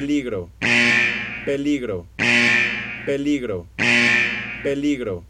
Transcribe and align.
Peligro. 0.00 0.48
Peligro. 1.44 2.06
Peligro. 3.04 3.66
Peligro. 4.62 5.24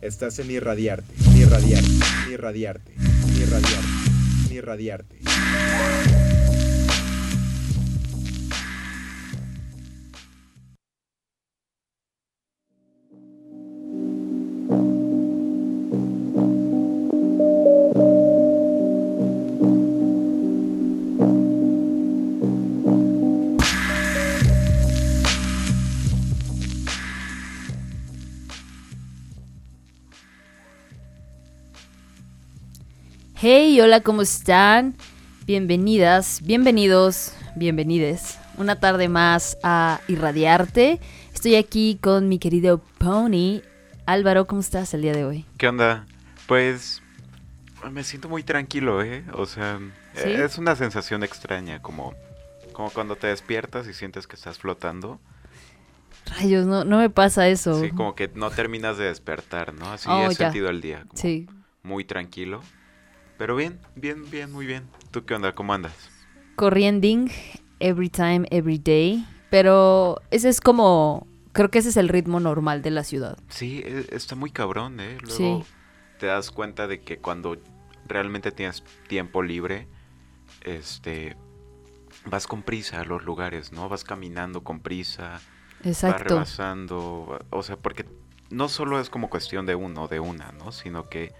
Estás 0.00 0.38
en 0.38 0.50
irradiarte, 0.50 1.12
irradiarte, 1.36 1.90
irradiarte, 2.32 2.94
irradiarte, 3.42 4.54
irradiarte. 4.54 5.29
Hey, 33.42 33.80
hola, 33.80 34.02
¿cómo 34.02 34.20
están? 34.20 34.94
Bienvenidas, 35.46 36.42
bienvenidos, 36.42 37.32
bienvenides. 37.56 38.38
Una 38.58 38.78
tarde 38.78 39.08
más 39.08 39.56
a 39.62 40.02
Irradiarte. 40.08 41.00
Estoy 41.32 41.54
aquí 41.54 41.98
con 42.02 42.28
mi 42.28 42.38
querido 42.38 42.82
Pony. 42.98 43.62
Álvaro, 44.04 44.46
¿cómo 44.46 44.60
estás 44.60 44.92
el 44.92 45.00
día 45.00 45.14
de 45.14 45.24
hoy? 45.24 45.46
¿Qué 45.56 45.68
onda? 45.68 46.04
Pues 46.46 47.00
me 47.90 48.04
siento 48.04 48.28
muy 48.28 48.42
tranquilo, 48.42 49.02
¿eh? 49.02 49.24
O 49.32 49.46
sea, 49.46 49.80
es 50.16 50.58
una 50.58 50.76
sensación 50.76 51.22
extraña, 51.22 51.80
como, 51.80 52.12
como 52.74 52.90
cuando 52.90 53.16
te 53.16 53.28
despiertas 53.28 53.88
y 53.88 53.94
sientes 53.94 54.26
que 54.26 54.36
estás 54.36 54.58
flotando. 54.58 55.18
Rayos, 56.26 56.66
no, 56.66 56.84
no 56.84 56.98
me 56.98 57.08
pasa 57.08 57.48
eso. 57.48 57.80
Sí, 57.80 57.88
como 57.88 58.14
que 58.14 58.30
no 58.34 58.50
terminas 58.50 58.98
de 58.98 59.04
despertar, 59.04 59.72
¿no? 59.72 59.90
Así 59.90 60.10
oh, 60.10 60.30
he 60.30 60.34
sentido 60.34 60.68
el 60.68 60.82
día. 60.82 61.06
sí. 61.14 61.48
Muy 61.82 62.04
tranquilo. 62.04 62.60
Pero 63.40 63.56
bien, 63.56 63.80
bien, 63.94 64.30
bien, 64.30 64.52
muy 64.52 64.66
bien. 64.66 64.86
¿Tú 65.10 65.24
qué 65.24 65.32
onda? 65.32 65.54
¿Cómo 65.54 65.72
andas? 65.72 65.94
Corriending, 66.56 67.30
every 67.78 68.10
time, 68.10 68.46
every 68.50 68.76
day. 68.76 69.26
Pero 69.48 70.20
ese 70.30 70.50
es 70.50 70.60
como, 70.60 71.26
creo 71.52 71.70
que 71.70 71.78
ese 71.78 71.88
es 71.88 71.96
el 71.96 72.10
ritmo 72.10 72.38
normal 72.38 72.82
de 72.82 72.90
la 72.90 73.02
ciudad. 73.02 73.38
Sí, 73.48 73.82
e, 73.82 74.08
está 74.10 74.36
muy 74.36 74.50
cabrón, 74.50 75.00
¿eh? 75.00 75.16
Luego 75.22 75.64
te 76.18 76.26
das 76.26 76.50
cuenta 76.50 76.86
de 76.86 77.00
que 77.00 77.16
cuando 77.16 77.56
realmente 78.06 78.52
tienes 78.52 78.84
tiempo 79.08 79.42
libre, 79.42 79.88
este, 80.60 81.34
vas 82.26 82.46
con 82.46 82.62
prisa 82.62 83.00
a 83.00 83.04
los 83.06 83.24
lugares, 83.24 83.72
¿no? 83.72 83.88
Vas 83.88 84.04
caminando 84.04 84.62
con 84.64 84.80
prisa. 84.80 85.40
Exacto. 85.82 86.12
Vas 86.12 86.22
rebasando, 86.24 87.38
o 87.48 87.62
sea, 87.62 87.78
porque 87.78 88.04
no 88.50 88.68
solo 88.68 89.00
es 89.00 89.08
como 89.08 89.30
cuestión 89.30 89.64
de 89.64 89.76
uno, 89.76 90.08
de 90.08 90.20
una, 90.20 90.52
¿no? 90.52 90.72
Sino 90.72 91.08
que 91.08 91.32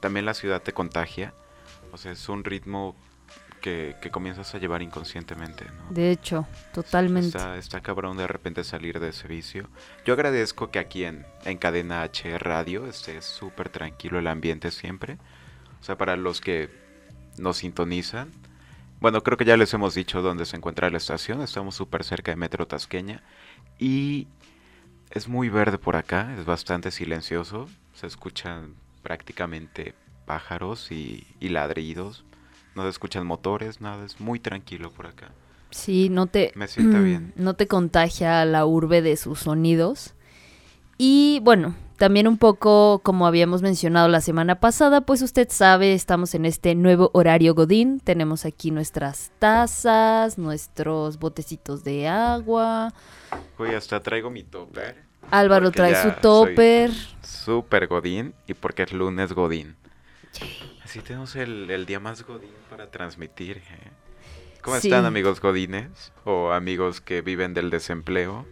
también 0.00 0.24
la 0.24 0.34
ciudad 0.34 0.62
te 0.62 0.72
contagia 0.72 1.34
o 1.98 2.00
sea, 2.00 2.12
es 2.12 2.28
un 2.28 2.44
ritmo 2.44 2.94
que, 3.60 3.96
comienzas 4.12 4.54
a 4.54 4.58
llevar 4.58 4.82
inconscientemente, 4.82 5.64
¿no? 5.64 5.92
De 5.92 6.12
hecho, 6.12 6.46
totalmente. 6.72 7.36
Está, 7.36 7.56
está, 7.58 7.80
cabrón 7.80 8.16
de 8.16 8.28
repente 8.28 8.62
salir 8.62 9.00
de 9.00 9.08
ese 9.08 9.26
vicio. 9.26 9.68
Yo 10.04 10.14
agradezco 10.14 10.70
que 10.70 10.78
aquí 10.78 11.04
en, 11.04 11.26
en 11.44 11.58
Cadena 11.58 12.02
H 12.02 12.38
Radio 12.38 12.86
esté 12.86 13.20
súper 13.20 13.68
tranquilo 13.68 14.20
el 14.20 14.28
ambiente 14.28 14.70
siempre. 14.70 15.18
O 15.80 15.84
sea, 15.84 15.98
para 15.98 16.16
los 16.16 16.40
que 16.40 16.70
nos 17.36 17.56
sintonizan. 17.56 18.30
Bueno, 19.00 19.24
creo 19.24 19.36
que 19.36 19.44
ya 19.44 19.56
les 19.56 19.74
hemos 19.74 19.94
dicho 19.94 20.22
dónde 20.22 20.46
se 20.46 20.56
encuentra 20.56 20.88
la 20.90 20.98
estación. 20.98 21.42
Estamos 21.42 21.74
súper 21.74 22.04
cerca 22.04 22.30
de 22.30 22.36
Metro 22.36 22.68
Tasqueña. 22.68 23.24
Y 23.80 24.28
es 25.10 25.26
muy 25.26 25.48
verde 25.48 25.78
por 25.78 25.96
acá, 25.96 26.32
es 26.38 26.44
bastante 26.44 26.92
silencioso. 26.92 27.68
Se 27.92 28.06
escuchan 28.06 28.74
prácticamente 29.02 29.96
pájaros 30.28 30.92
y, 30.92 31.24
ladridos. 31.40 32.22
No 32.76 32.82
se 32.82 32.90
escuchan 32.90 33.26
motores, 33.26 33.80
nada, 33.80 34.04
es 34.04 34.20
muy 34.20 34.38
tranquilo 34.38 34.90
por 34.90 35.06
acá. 35.06 35.32
Sí, 35.70 36.10
no 36.10 36.26
te... 36.26 36.52
Me 36.54 36.68
sienta 36.68 37.00
bien. 37.00 37.32
No 37.34 37.54
te 37.54 37.66
contagia 37.66 38.44
la 38.44 38.66
urbe 38.66 39.00
de 39.00 39.16
sus 39.16 39.40
sonidos. 39.40 40.14
Y 40.98 41.40
bueno, 41.42 41.74
también 41.96 42.28
un 42.28 42.36
poco 42.36 43.00
como 43.02 43.26
habíamos 43.26 43.62
mencionado 43.62 44.08
la 44.08 44.20
semana 44.20 44.60
pasada, 44.60 45.00
pues 45.00 45.22
usted 45.22 45.48
sabe, 45.50 45.94
estamos 45.94 46.34
en 46.34 46.44
este 46.44 46.74
nuevo 46.74 47.10
horario 47.14 47.54
Godín. 47.54 47.98
Tenemos 47.98 48.44
aquí 48.44 48.70
nuestras 48.70 49.32
tazas, 49.38 50.36
nuestros 50.36 51.18
botecitos 51.18 51.84
de 51.84 52.06
agua. 52.06 52.92
Uy, 53.58 53.70
hasta 53.70 54.00
traigo 54.02 54.28
mi 54.28 54.44
topper. 54.44 55.04
Álvaro 55.30 55.70
trae 55.70 56.02
su 56.02 56.10
topper. 56.20 56.92
Súper 57.22 57.86
Godín 57.86 58.34
y 58.46 58.52
porque 58.52 58.82
es 58.82 58.92
lunes 58.92 59.32
Godín. 59.32 59.76
Así 60.82 61.00
tenemos 61.00 61.36
el, 61.36 61.84
día 61.86 62.00
más 62.00 62.24
godín 62.24 62.54
para 62.70 62.90
transmitir. 62.90 63.58
¿eh? 63.58 63.90
¿Cómo 64.62 64.76
están 64.76 65.04
amigos 65.04 65.40
godines? 65.40 66.12
O 66.24 66.52
amigos 66.52 67.00
que 67.00 67.22
viven 67.22 67.54
del 67.54 67.70
desempleo. 67.70 68.46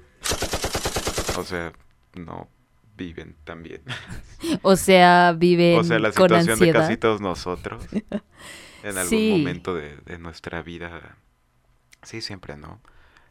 O 1.39 1.45
sea, 1.45 1.73
no 2.15 2.49
viven 2.97 3.37
también. 3.45 3.83
O 4.63 4.77
sea, 4.77 5.35
viven. 5.37 5.79
O 5.79 5.85
sea, 5.85 5.99
la 5.99 6.13
situación 6.13 6.59
de 6.59 6.73
casi 6.73 6.97
todos 6.97 7.21
nosotros. 7.21 7.85
en 8.83 8.99
algún 8.99 9.31
momento 9.31 9.75
de, 9.75 10.19
nuestra 10.19 10.63
vida. 10.63 11.17
Sí, 12.03 12.21
siempre, 12.21 12.57
¿no? 12.57 12.81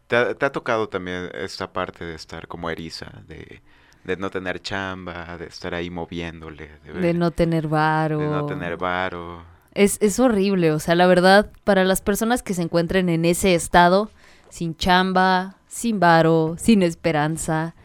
¿Te 0.07 0.35
te 0.35 0.45
ha, 0.45 0.51
tocado 0.51 0.89
también 0.89 1.29
esta 1.33 1.71
parte 1.71 2.05
de 2.05 2.15
estar 2.15 2.47
como 2.47 2.69
eriza, 2.69 3.23
de 3.27 3.61
de 4.05 4.17
no 4.17 4.29
tener 4.29 4.61
chamba, 4.61 5.37
de 5.37 5.47
estar 5.47 5.73
ahí 5.73 5.89
moviéndole. 5.89 6.69
De, 7.01 7.13
no 7.13 7.31
tener 7.31 7.67
varo. 7.67 8.19
De 8.19 8.27
no 8.27 8.45
tener 8.45 8.77
varo. 8.77 9.43
Es, 9.73 9.97
es 10.01 10.19
horrible, 10.19 10.71
o 10.71 10.79
sea, 10.79 10.95
la 10.95 11.07
verdad, 11.07 11.51
para 11.63 11.83
las 11.83 12.01
personas 12.01 12.43
que 12.43 12.53
se 12.53 12.61
encuentren 12.61 13.09
en 13.09 13.25
ese 13.25 13.55
estado, 13.55 14.09
sin 14.49 14.77
chamba, 14.77 15.57
sin 15.67 15.99
varo, 15.99 16.55
sin 16.57 16.83
esperanza, 16.83 17.75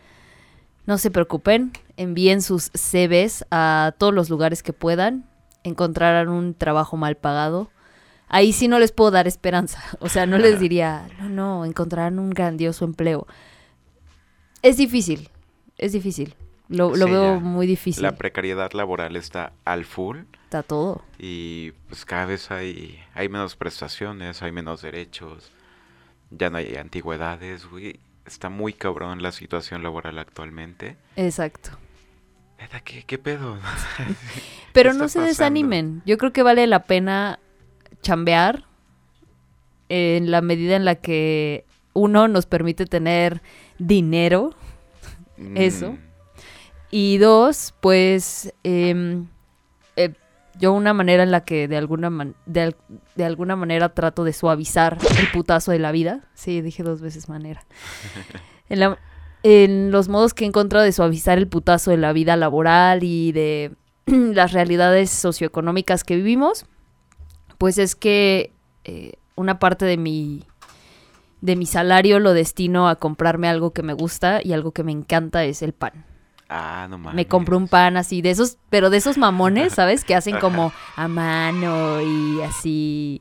no 0.86 0.98
se 0.98 1.10
preocupen, 1.10 1.72
envíen 1.96 2.42
sus 2.42 2.70
CVs 2.72 3.46
a 3.50 3.94
todos 3.98 4.14
los 4.14 4.30
lugares 4.30 4.62
que 4.62 4.72
puedan, 4.72 5.24
encontrarán 5.64 6.28
un 6.28 6.54
trabajo 6.54 6.96
mal 6.96 7.16
pagado. 7.16 7.70
Ahí 8.28 8.52
sí 8.52 8.68
no 8.68 8.78
les 8.78 8.92
puedo 8.92 9.10
dar 9.10 9.26
esperanza, 9.26 9.82
o 10.00 10.08
sea, 10.08 10.26
no 10.26 10.38
les 10.38 10.60
diría, 10.60 11.08
no, 11.18 11.28
no, 11.28 11.64
encontrarán 11.64 12.18
un 12.18 12.30
grandioso 12.30 12.84
empleo. 12.84 13.26
Es 14.62 14.76
difícil, 14.76 15.30
es 15.80 15.92
difícil. 15.92 16.34
Lo, 16.68 16.92
veo 16.92 17.40
muy 17.40 17.66
difícil. 17.66 18.02
La 18.02 18.14
precariedad 18.14 18.70
laboral 18.72 19.16
está 19.16 19.52
al 19.64 19.84
full. 19.84 20.18
Está 20.44 20.62
todo. 20.62 21.02
Y 21.18 21.72
pues 21.88 22.04
cada 22.04 22.26
vez 22.26 22.52
hay, 22.52 23.00
hay 23.14 23.28
menos 23.28 23.56
prestaciones, 23.56 24.40
hay 24.42 24.52
menos 24.52 24.82
derechos, 24.82 25.50
ya 26.30 26.48
no 26.48 26.58
hay 26.58 26.76
antigüedades, 26.76 27.68
güey. 27.68 27.98
Está 28.24 28.50
muy 28.50 28.72
cabrón 28.72 29.20
la 29.20 29.32
situación 29.32 29.82
laboral 29.82 30.18
actualmente. 30.20 30.96
Exacto. 31.16 31.70
¿Qué, 32.84 33.02
qué 33.02 33.18
pedo? 33.18 33.58
Pero 34.72 34.92
no 34.92 35.08
se 35.08 35.20
desanimen. 35.20 36.02
Yo 36.04 36.18
creo 36.18 36.32
que 36.32 36.44
vale 36.44 36.66
la 36.68 36.84
pena 36.84 37.40
chambear 38.02 38.64
en 39.88 40.30
la 40.30 40.40
medida 40.40 40.76
en 40.76 40.84
la 40.84 40.94
que 40.94 41.64
uno 41.94 42.28
nos 42.28 42.46
permite 42.46 42.86
tener 42.86 43.42
dinero 43.78 44.54
eso. 45.54 45.92
Mm. 45.92 45.98
Y 46.90 47.18
dos, 47.18 47.74
pues 47.80 48.52
em, 48.64 49.28
eh, 49.96 50.12
yo 50.58 50.72
una 50.72 50.92
manera 50.92 51.22
en 51.22 51.30
la 51.30 51.44
que 51.44 51.68
de 51.68 51.76
alguna, 51.76 52.10
de, 52.46 52.74
alguna 53.24 53.56
manera 53.56 53.94
trato 53.94 54.24
de 54.24 54.32
suavizar 54.32 54.98
el 55.18 55.30
putazo 55.32 55.72
de 55.72 55.78
la 55.78 55.92
vida. 55.92 56.28
Sí, 56.34 56.60
dije 56.60 56.82
dos 56.82 57.00
veces 57.00 57.28
manera. 57.28 57.64
En, 58.72 58.96
en 59.42 59.90
los 59.90 60.08
modos 60.08 60.32
que 60.32 60.44
he 60.44 60.46
encontrado 60.46 60.84
de 60.84 60.92
suavizar 60.92 61.38
el 61.38 61.48
putazo 61.48 61.90
de 61.90 61.96
la 61.96 62.12
vida 62.12 62.36
laboral 62.36 63.02
y 63.02 63.32
de 63.32 63.72
las 64.06 64.52
realidades 64.52 65.10
socioeconómicas 65.10 66.04
que 66.04 66.14
vivimos, 66.14 66.66
pues 67.58 67.78
es 67.78 67.96
que 67.96 68.52
eh, 68.84 69.14
una 69.34 69.58
parte 69.58 69.84
de 69.86 69.96
mi 69.96 70.44
de 71.40 71.56
mi 71.56 71.66
salario 71.66 72.18
lo 72.18 72.32
destino 72.32 72.88
a 72.88 72.96
comprarme 72.96 73.48
algo 73.48 73.72
que 73.72 73.82
me 73.82 73.92
gusta 73.92 74.40
y 74.42 74.52
algo 74.52 74.72
que 74.72 74.84
me 74.84 74.92
encanta 74.92 75.44
es 75.44 75.62
el 75.62 75.72
pan. 75.72 76.04
Ah, 76.48 76.86
no 76.90 76.98
mames. 76.98 77.14
Me 77.14 77.26
compro 77.26 77.56
un 77.56 77.68
pan 77.68 77.96
así, 77.96 78.22
de 78.22 78.30
esos, 78.30 78.58
pero 78.70 78.90
de 78.90 78.96
esos 78.96 79.16
mamones, 79.18 79.72
¿sabes? 79.74 80.04
Que 80.04 80.14
hacen 80.14 80.38
como 80.38 80.72
a 80.96 81.08
mano 81.08 82.00
y 82.00 82.42
así 82.42 83.20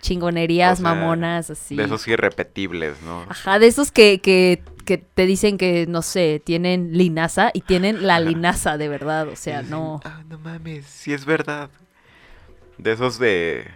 chingonerías 0.00 0.78
O 0.78 0.82
sea, 0.82 0.94
mamonas, 0.94 1.50
así. 1.50 1.76
De 1.76 1.84
esos 1.84 2.06
irrepetibles, 2.06 3.02
¿no? 3.02 3.24
Ajá, 3.28 3.58
de 3.58 3.66
esos 3.66 3.90
que, 3.90 4.20
que, 4.20 4.62
que 4.84 4.98
te 4.98 5.26
dicen 5.26 5.58
que, 5.58 5.86
no 5.88 6.02
sé, 6.02 6.40
tienen 6.44 6.96
linaza 6.96 7.50
y 7.52 7.62
tienen 7.62 8.06
la 8.06 8.20
linaza 8.20 8.78
de 8.78 8.88
verdad, 8.88 9.28
o 9.28 9.36
sea, 9.36 9.62
no... 9.62 10.00
Ah, 10.04 10.22
no 10.28 10.38
mames, 10.38 10.86
sí 10.86 11.12
es 11.12 11.24
verdad. 11.24 11.70
De 12.78 12.92
esos 12.92 13.18
de... 13.18 13.66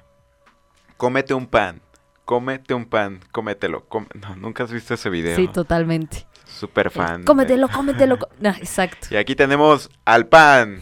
Cómete 0.96 1.34
un 1.34 1.46
pan. 1.46 1.80
Cómete 2.30 2.74
un 2.74 2.84
pan. 2.84 3.18
Cómetelo. 3.32 3.88
No, 4.22 4.36
nunca 4.36 4.62
has 4.62 4.70
visto 4.70 4.94
ese 4.94 5.10
video. 5.10 5.34
Sí, 5.34 5.48
totalmente. 5.48 6.28
Súper 6.44 6.92
fan. 6.92 7.24
Cómetelo, 7.24 7.68
cómetelo. 7.68 8.20
có- 8.20 8.28
No, 8.38 8.50
exacto. 8.50 9.08
Y 9.10 9.16
aquí 9.16 9.34
tenemos 9.34 9.90
al 10.04 10.28
pan. 10.28 10.80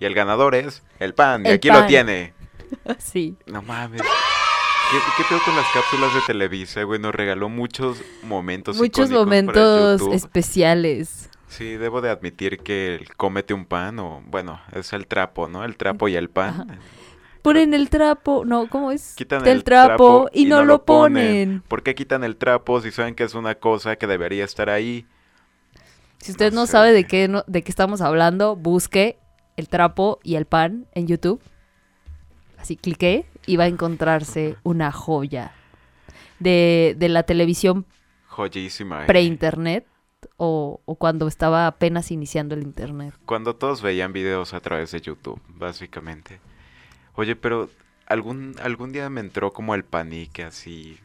Y 0.00 0.06
el 0.06 0.14
ganador 0.14 0.54
es 0.54 0.82
el 0.98 1.12
pan. 1.12 1.44
Y 1.44 1.50
aquí 1.50 1.68
lo 1.68 1.84
tiene. 1.84 2.32
Sí. 2.98 3.36
No 3.44 3.60
mames. 3.60 4.00
¿Qué, 4.00 4.98
qué 5.18 5.24
pedo 5.28 5.40
con 5.44 5.54
las 5.54 5.66
cápsulas 5.74 6.14
de 6.14 6.20
Televisa, 6.26 6.82
güey? 6.84 6.98
Nos 6.98 7.14
regaló 7.14 7.50
muchos 7.50 7.98
momentos 8.22 8.78
Muchos 8.78 9.10
momentos 9.10 10.00
especiales. 10.14 11.28
Sí, 11.48 11.76
debo 11.76 12.00
de 12.00 12.08
admitir 12.08 12.60
que 12.60 12.94
el 12.94 13.14
cómete 13.14 13.52
un 13.52 13.66
pan, 13.66 13.98
o 13.98 14.22
bueno, 14.24 14.58
es 14.72 14.94
el 14.94 15.06
trapo, 15.06 15.48
¿no? 15.48 15.64
El 15.66 15.76
trapo 15.76 16.08
y 16.08 16.16
el 16.16 16.30
pan. 16.30 16.80
Ponen 17.42 17.74
el 17.74 17.90
trapo, 17.90 18.44
no, 18.44 18.68
¿cómo 18.68 18.92
es? 18.92 19.14
Quitan 19.16 19.46
el 19.46 19.64
trapo, 19.64 20.28
y, 20.32 20.44
no, 20.46 20.64
lo 20.64 20.84
ponen. 20.84 21.62
¿Por 21.66 21.82
qué 21.82 21.94
quitan 21.94 22.22
el 22.22 22.36
trapo 22.36 22.80
si 22.80 22.90
saben 22.92 23.14
que 23.16 23.24
es 23.24 23.34
una 23.34 23.56
cosa 23.56 23.96
que 23.96 24.06
debería 24.06 24.44
estar 24.44 24.70
ahí? 24.70 25.06
Si 26.18 26.30
usted 26.30 26.52
No 26.52 26.60
no 26.60 26.66
sé. 26.66 26.72
sabe 26.72 26.92
de 26.92 27.04
qué, 27.04 27.26
no- 27.26 27.42
de 27.48 27.62
qué 27.62 27.70
estamos 27.70 28.00
hablando, 28.00 28.54
busque 28.54 29.18
el 29.56 29.68
trapo 29.68 30.20
y 30.22 30.36
el 30.36 30.46
pan 30.46 30.86
en 30.94 31.08
YouTube. 31.08 31.42
Así 32.58 32.76
cliqué 32.76 33.26
y 33.44 33.56
va 33.56 33.64
a 33.64 33.68
encontrarse 33.68 34.56
una 34.62 34.92
joya 34.92 35.52
de, 36.38 36.94
de 36.96 37.08
la 37.08 37.24
televisión 37.24 37.86
Joyísima. 38.28 39.02
eh. 39.02 39.06
pre-internet 39.06 39.84
o, 40.36 40.80
o 40.84 40.94
cuando 40.94 41.26
estaba 41.26 41.66
apenas 41.66 42.12
iniciando 42.12 42.54
el 42.54 42.62
internet. 42.62 43.14
Cuando 43.26 43.56
todos 43.56 43.82
veían 43.82 44.12
videos 44.12 44.54
a 44.54 44.60
través 44.60 44.92
de 44.92 45.00
YouTube, 45.00 45.40
básicamente. 45.48 46.40
Oye, 47.14 47.36
pero 47.36 47.70
algún, 48.06 48.56
algún 48.62 48.92
día 48.92 49.10
me 49.10 49.20
entró 49.20 49.52
como 49.52 49.74
el 49.74 49.84
panique 49.84 50.44
así 50.44 50.98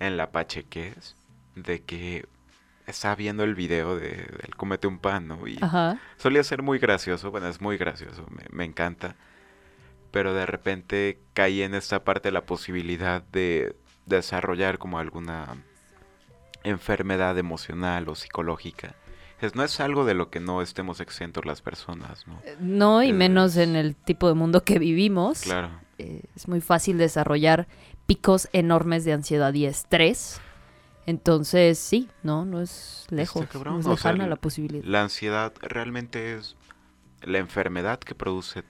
en 0.00 0.16
la 0.16 0.30
pachequez 0.30 1.16
de 1.54 1.82
que 1.82 2.26
estaba 2.86 3.14
viendo 3.14 3.44
el 3.44 3.54
video 3.54 3.96
de, 3.96 4.10
del 4.10 4.54
Cómete 4.56 4.86
un 4.86 4.98
pan, 4.98 5.28
¿no? 5.28 5.46
Y 5.46 5.58
Ajá. 5.60 5.98
solía 6.16 6.42
ser 6.44 6.62
muy 6.62 6.78
gracioso, 6.78 7.30
bueno, 7.30 7.48
es 7.48 7.60
muy 7.60 7.76
gracioso, 7.76 8.26
me, 8.30 8.44
me 8.50 8.64
encanta. 8.64 9.16
Pero 10.10 10.34
de 10.34 10.46
repente 10.46 11.18
caí 11.34 11.62
en 11.62 11.74
esta 11.74 12.04
parte 12.04 12.28
de 12.28 12.32
la 12.32 12.46
posibilidad 12.46 13.22
de 13.22 13.76
desarrollar 14.06 14.78
como 14.78 14.98
alguna 14.98 15.56
enfermedad 16.62 17.36
emocional 17.38 18.08
o 18.08 18.14
psicológica. 18.14 18.94
Es, 19.40 19.54
no 19.54 19.62
es 19.62 19.80
algo 19.80 20.04
de 20.04 20.14
lo 20.14 20.30
que 20.30 20.40
no 20.40 20.62
estemos 20.62 21.00
exentos 21.00 21.44
las 21.44 21.60
personas, 21.60 22.26
¿no? 22.26 22.40
No, 22.60 23.02
y 23.02 23.12
menos 23.12 23.56
en 23.56 23.76
el 23.76 23.94
tipo 23.94 24.28
de 24.28 24.34
mundo 24.34 24.64
que 24.64 24.78
vivimos. 24.78 25.42
Claro. 25.42 25.70
eh, 25.98 26.22
es 26.34 26.48
muy 26.48 26.60
fácil 26.60 26.98
desarrollar 26.98 27.68
picos 28.06 28.48
enormes 28.52 29.04
de 29.04 29.12
ansiedad 29.12 29.52
y 29.52 29.66
estrés. 29.66 30.40
Entonces, 31.06 31.78
sí, 31.78 32.08
no, 32.22 32.44
no 32.44 32.60
es 32.60 33.06
lejos, 33.10 33.42
Está 33.42 33.52
cabrón, 33.52 33.74
no 33.74 33.80
es 33.80 33.86
o 33.86 33.96
sea, 33.96 34.12
lejana 34.12 34.28
la 34.28 34.36
posibilidad. 34.36 34.84
La 34.84 35.02
ansiedad 35.02 35.52
realmente 35.60 36.34
es 36.34 36.56
la 37.22 37.38
enfermedad 37.38 38.00
que 38.00 38.14
produce 38.14 38.64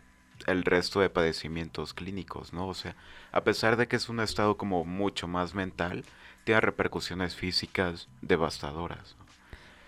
el 0.46 0.64
resto 0.64 1.00
de 1.00 1.08
padecimientos 1.08 1.94
clínicos, 1.94 2.52
¿no? 2.52 2.68
O 2.68 2.74
sea, 2.74 2.94
a 3.32 3.42
pesar 3.42 3.76
de 3.76 3.88
que 3.88 3.96
es 3.96 4.08
un 4.08 4.20
estado 4.20 4.56
como 4.56 4.84
mucho 4.84 5.28
más 5.28 5.54
mental, 5.54 6.04
tiene 6.44 6.60
repercusiones 6.60 7.34
físicas 7.34 8.08
devastadoras. 8.20 9.16
¿no? 9.18 9.25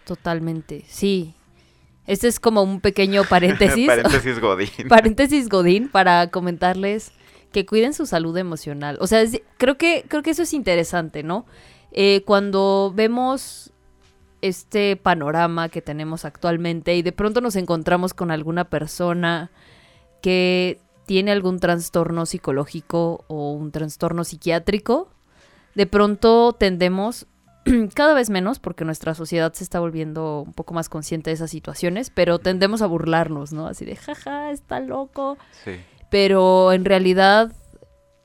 Totalmente, 0.08 0.84
sí. 0.88 1.34
Este 2.06 2.28
es 2.28 2.40
como 2.40 2.62
un 2.62 2.81
pequeño 2.81 3.25
paréntesis. 3.28 3.87
Paréntesis 3.87 4.40
Godín. 4.40 4.70
paréntesis 4.88 5.49
Godín 5.50 5.90
para 5.90 6.31
comentarles 6.31 7.12
que 7.52 7.66
cuiden 7.66 7.93
su 7.93 8.06
salud 8.06 8.34
emocional. 8.38 8.96
O 9.02 9.06
sea, 9.06 9.20
es- 9.20 9.43
creo 9.58 9.76
que 9.76 10.06
creo 10.08 10.22
que 10.22 10.31
eso 10.31 10.43
es 10.44 10.55
interesante, 10.55 11.22
¿no? 11.22 11.44
Eh, 11.93 12.22
cuando 12.25 12.90
vemos 12.96 13.70
este 14.40 14.96
panorama 14.96 15.69
que 15.69 15.82
tenemos 15.82 16.25
actualmente 16.25 16.96
y 16.96 17.02
de 17.02 17.12
pronto 17.12 17.43
nos 17.43 17.55
encontramos 17.56 18.14
con 18.14 18.31
alguna 18.31 18.64
persona 18.70 19.50
que 20.22 20.81
tiene 21.05 21.32
algún 21.32 21.58
trastorno 21.60 22.25
psicológico 22.25 23.27
o 23.29 23.53
un 23.53 23.72
trastorno 23.72 24.24
psiquiátrico, 24.24 25.10
de 25.74 25.86
pronto 25.86 26.55
tendemos 26.58 27.27
cada 27.94 28.15
vez 28.15 28.31
menos 28.31 28.58
porque 28.58 28.84
nuestra 28.84 29.15
sociedad 29.15 29.53
se 29.53 29.65
está 29.65 29.81
volviendo 29.81 30.43
un 30.46 30.53
poco 30.53 30.75
más 30.75 30.89
consciente 30.89 31.31
de 31.31 31.34
esas 31.34 31.51
situaciones, 31.51 32.10
pero 32.10 32.39
tendemos 32.39 32.82
a 32.82 32.87
burlarnos, 32.87 33.53
¿no? 33.53 33.67
Así 33.67 33.84
de, 33.84 33.96
jaja, 33.96 34.51
está 34.51 34.81
loco. 34.81 35.39
Sí. 35.65 35.72
Pero 36.10 36.72
en 36.72 36.84
realidad, 36.84 37.53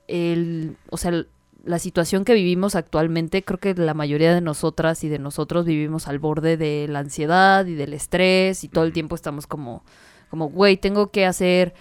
el, 0.07 0.77
o 0.89 0.97
sea, 0.97 1.11
el- 1.11 1.29
la 1.65 1.79
situación 1.79 2.25
que 2.25 2.33
vivimos 2.33 2.75
actualmente, 2.75 3.41
creo 3.43 3.57
que 3.57 3.73
la 3.73 3.93
mayoría 3.93 4.33
de 4.33 4.41
nosotras 4.41 5.03
y 5.05 5.07
de 5.09 5.17
nosotros 5.17 5.65
vivimos 5.65 6.09
al 6.09 6.19
borde 6.19 6.57
de 6.57 6.87
la 6.89 6.99
ansiedad 6.99 7.65
y 7.65 7.73
del 7.73 7.93
estrés 7.93 8.65
y 8.65 8.67
todo 8.67 8.83
el 8.83 8.91
tiempo 8.91 9.15
estamos 9.15 9.47
como, 9.47 9.85
como, 10.29 10.49
güey, 10.49 10.75
tengo 10.75 11.09
que 11.11 11.25
hacer 11.25 11.73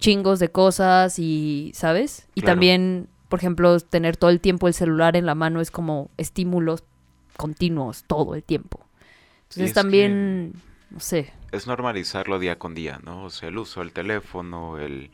chingos 0.00 0.40
de 0.40 0.48
cosas 0.50 1.20
y, 1.20 1.70
¿sabes? 1.76 2.26
Y 2.34 2.40
Claro. 2.40 2.54
también, 2.54 3.08
por 3.28 3.38
ejemplo, 3.38 3.78
tener 3.78 4.16
todo 4.16 4.30
el 4.30 4.40
tiempo 4.40 4.66
el 4.66 4.74
celular 4.74 5.16
en 5.16 5.26
la 5.26 5.36
mano 5.36 5.60
es 5.60 5.70
como 5.70 6.10
estímulos 6.16 6.82
continuos 7.40 8.04
todo 8.04 8.34
el 8.34 8.42
tiempo. 8.42 8.86
Entonces 9.44 9.70
es 9.70 9.74
también, 9.74 10.52
no 10.90 11.00
sé, 11.00 11.32
es 11.52 11.66
normalizarlo 11.66 12.38
día 12.38 12.58
con 12.58 12.74
día, 12.74 13.00
¿no? 13.04 13.24
O 13.24 13.30
sea, 13.30 13.48
el 13.48 13.58
uso 13.58 13.80
del 13.80 13.92
teléfono, 13.92 14.78
el... 14.78 15.10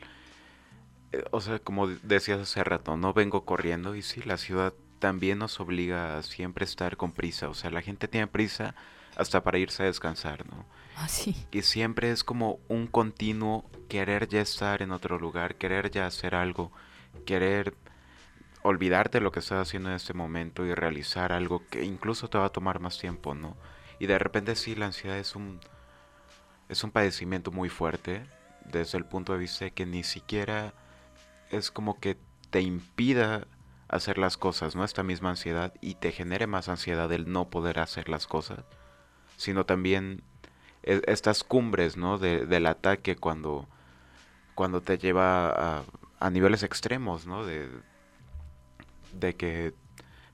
eh, 1.11 1.23
O 1.31 1.41
sea, 1.41 1.59
como 1.59 1.87
decías 1.87 2.39
hace 2.39 2.63
rato, 2.63 2.97
no 2.97 3.13
vengo 3.13 3.45
corriendo 3.45 3.95
y 3.95 4.01
sí, 4.01 4.21
la 4.23 4.37
ciudad 4.37 4.73
también 4.99 5.39
nos 5.39 5.59
obliga 5.59 6.17
a 6.17 6.23
siempre 6.23 6.65
estar 6.65 6.97
con 6.97 7.11
prisa. 7.11 7.49
O 7.49 7.53
sea, 7.53 7.69
la 7.71 7.81
gente 7.81 8.07
tiene 8.07 8.27
prisa 8.27 8.75
hasta 9.15 9.43
para 9.43 9.57
irse 9.59 9.83
a 9.83 9.87
descansar, 9.87 10.45
¿no? 10.47 10.65
así. 10.95 11.35
Y 11.51 11.61
siempre 11.61 12.11
es 12.11 12.23
como 12.23 12.59
un 12.67 12.87
continuo 12.87 13.69
querer 13.89 14.27
ya 14.27 14.41
estar 14.41 14.81
en 14.81 14.91
otro 14.91 15.19
lugar, 15.19 15.55
querer 15.55 15.91
ya 15.91 16.05
hacer 16.07 16.35
algo, 16.35 16.71
querer 17.25 17.75
olvidarte 18.67 19.17
de 19.19 19.23
lo 19.23 19.31
que 19.31 19.39
estás 19.39 19.67
haciendo 19.67 19.89
en 19.89 19.95
este 19.95 20.13
momento 20.13 20.65
y 20.65 20.73
realizar 20.73 21.31
algo 21.31 21.63
que 21.69 21.83
incluso 21.83 22.29
te 22.29 22.37
va 22.37 22.45
a 22.45 22.49
tomar 22.49 22.79
más 22.79 22.97
tiempo, 22.99 23.35
¿no? 23.35 23.55
Y 23.99 24.07
de 24.07 24.19
repente 24.19 24.55
sí, 24.55 24.75
la 24.75 24.87
ansiedad 24.87 25.17
es 25.17 25.35
un 25.35 25.59
es 26.69 26.83
un 26.83 26.91
padecimiento 26.91 27.51
muy 27.51 27.69
fuerte 27.69 28.25
desde 28.65 28.97
el 28.97 29.05
punto 29.05 29.33
de 29.33 29.39
vista 29.39 29.65
de 29.65 29.71
que 29.71 29.85
ni 29.85 30.03
siquiera 30.03 30.73
es 31.49 31.71
como 31.71 31.99
que 31.99 32.17
te 32.49 32.61
impida 32.61 33.47
hacer 33.87 34.17
las 34.17 34.35
cosas, 34.37 34.75
¿no? 34.75 34.83
Esta 34.83 35.03
misma 35.03 35.29
ansiedad 35.29 35.73
y 35.79 35.95
te 35.95 36.11
genere 36.11 36.45
más 36.47 36.67
ansiedad 36.67 37.11
el 37.13 37.31
no 37.31 37.49
poder 37.49 37.79
hacer 37.79 38.09
las 38.09 38.27
cosas, 38.27 38.59
sino 39.37 39.65
también 39.65 40.23
e- 40.83 41.01
estas 41.07 41.43
cumbres, 41.45 41.95
¿no? 41.95 42.17
De- 42.17 42.45
del 42.45 42.65
ataque 42.65 43.15
cuando, 43.15 43.67
cuando 44.55 44.81
te 44.81 44.97
lleva 44.97 45.49
a, 45.79 45.83
a 46.19 46.29
niveles 46.29 46.63
extremos, 46.63 47.25
¿no? 47.27 47.45
De, 47.45 47.69
de 49.19 49.35
que 49.35 49.73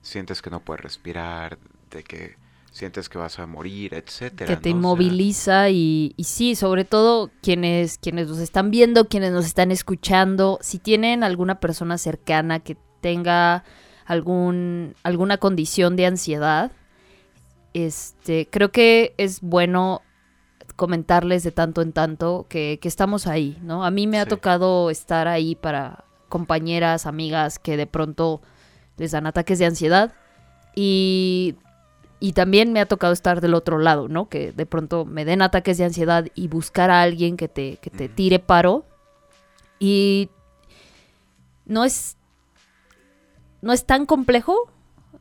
sientes 0.02 0.42
que 0.42 0.50
no 0.50 0.60
puedes 0.60 0.82
respirar, 0.82 1.58
de 1.90 2.02
que 2.02 2.36
sientes 2.70 3.08
que 3.08 3.18
vas 3.18 3.38
a 3.38 3.46
morir, 3.46 3.94
etcétera. 3.94 4.48
que 4.48 4.60
te 4.60 4.70
¿no? 4.70 4.76
O 4.76 4.80
sea, 4.80 4.90
inmoviliza 4.96 5.70
y, 5.70 6.12
y 6.16 6.24
sí, 6.24 6.56
sobre 6.56 6.84
todo 6.84 7.30
quienes, 7.40 7.98
quienes 7.98 8.28
nos 8.28 8.38
están 8.38 8.70
viendo, 8.70 9.08
quienes 9.08 9.32
nos 9.32 9.46
están 9.46 9.70
escuchando, 9.70 10.58
si 10.60 10.78
tienen 10.78 11.22
alguna 11.22 11.60
persona 11.60 11.98
cercana 11.98 12.60
que 12.60 12.76
tenga 13.00 13.62
algún, 14.06 14.94
alguna 15.04 15.38
condición 15.38 15.94
de 15.94 16.06
ansiedad, 16.06 16.72
este, 17.74 18.48
creo 18.50 18.72
que 18.72 19.14
es 19.18 19.40
bueno 19.40 20.02
comentarles 20.74 21.44
de 21.44 21.52
tanto 21.52 21.80
en 21.80 21.92
tanto 21.92 22.46
que, 22.48 22.78
que 22.82 22.88
estamos 22.88 23.26
ahí, 23.28 23.56
¿no? 23.62 23.84
A 23.84 23.92
mí 23.92 24.06
me 24.06 24.18
ha 24.18 24.26
tocado 24.26 24.90
estar 24.90 25.28
ahí 25.28 25.54
para 25.54 26.04
compañeras, 26.28 27.06
amigas 27.06 27.60
que 27.60 27.76
de 27.76 27.86
pronto 27.86 28.42
les 28.96 29.12
dan 29.12 29.26
ataques 29.26 29.58
de 29.58 29.66
ansiedad 29.66 30.12
y 30.74 31.56
y 32.24 32.32
también 32.32 32.72
me 32.72 32.80
ha 32.80 32.86
tocado 32.86 33.12
estar 33.12 33.42
del 33.42 33.52
otro 33.52 33.78
lado, 33.78 34.08
¿no? 34.08 34.30
Que 34.30 34.50
de 34.50 34.64
pronto 34.64 35.04
me 35.04 35.26
den 35.26 35.42
ataques 35.42 35.76
de 35.76 35.84
ansiedad 35.84 36.26
y 36.34 36.48
buscar 36.48 36.90
a 36.90 37.02
alguien 37.02 37.36
que 37.36 37.48
te, 37.48 37.76
que 37.82 37.90
te 37.90 38.08
tire 38.08 38.38
paro. 38.38 38.86
Y 39.78 40.30
no 41.66 41.84
es... 41.84 42.16
no 43.60 43.74
es 43.74 43.84
tan 43.84 44.06
complejo 44.06 44.70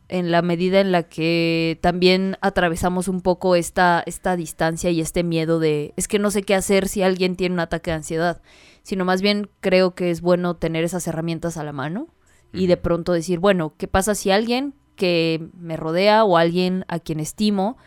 en 0.08 0.32
la 0.32 0.42
medida 0.42 0.80
en 0.80 0.94
la 0.94 1.04
que 1.04 1.78
también 1.82 2.38
atravesamos 2.40 3.10
un 3.10 3.20
poco 3.20 3.58
esta, 3.58 4.02
esta 4.06 4.38
distancia 4.38 4.90
y 4.90 5.02
este 5.02 5.24
miedo 5.24 5.60
de 5.60 5.94
es 5.98 6.08
que 6.08 6.20
no 6.20 6.32
sé 6.32 6.44
qué 6.44 6.56
hacer 6.56 6.88
si 6.88 7.02
alguien 7.02 7.36
tiene 7.36 7.54
un 7.54 7.60
ataque 7.60 7.92
de 7.92 7.98
ansiedad, 7.98 8.42
sino 8.82 9.04
más 9.04 9.22
bien 9.22 9.50
creo 9.60 9.94
que 9.94 10.10
es 10.10 10.22
bueno 10.22 10.56
tener 10.56 10.86
esas 10.86 11.06
herramientas 11.08 11.58
a 11.58 11.66
la 11.66 11.74
mano 11.74 12.08
y 12.54 12.68
de 12.68 12.78
pronto 12.78 13.12
decir, 13.12 13.40
bueno, 13.40 13.74
¿qué 13.78 13.88
pasa 13.88 14.16
si 14.16 14.32
alguien 14.32 14.76
que 14.96 15.50
me 15.58 15.76
rodea 15.76 16.24
o 16.24 16.38
alguien 16.38 16.86
a 16.88 17.00
quien 17.00 17.20
estimo 17.20 17.78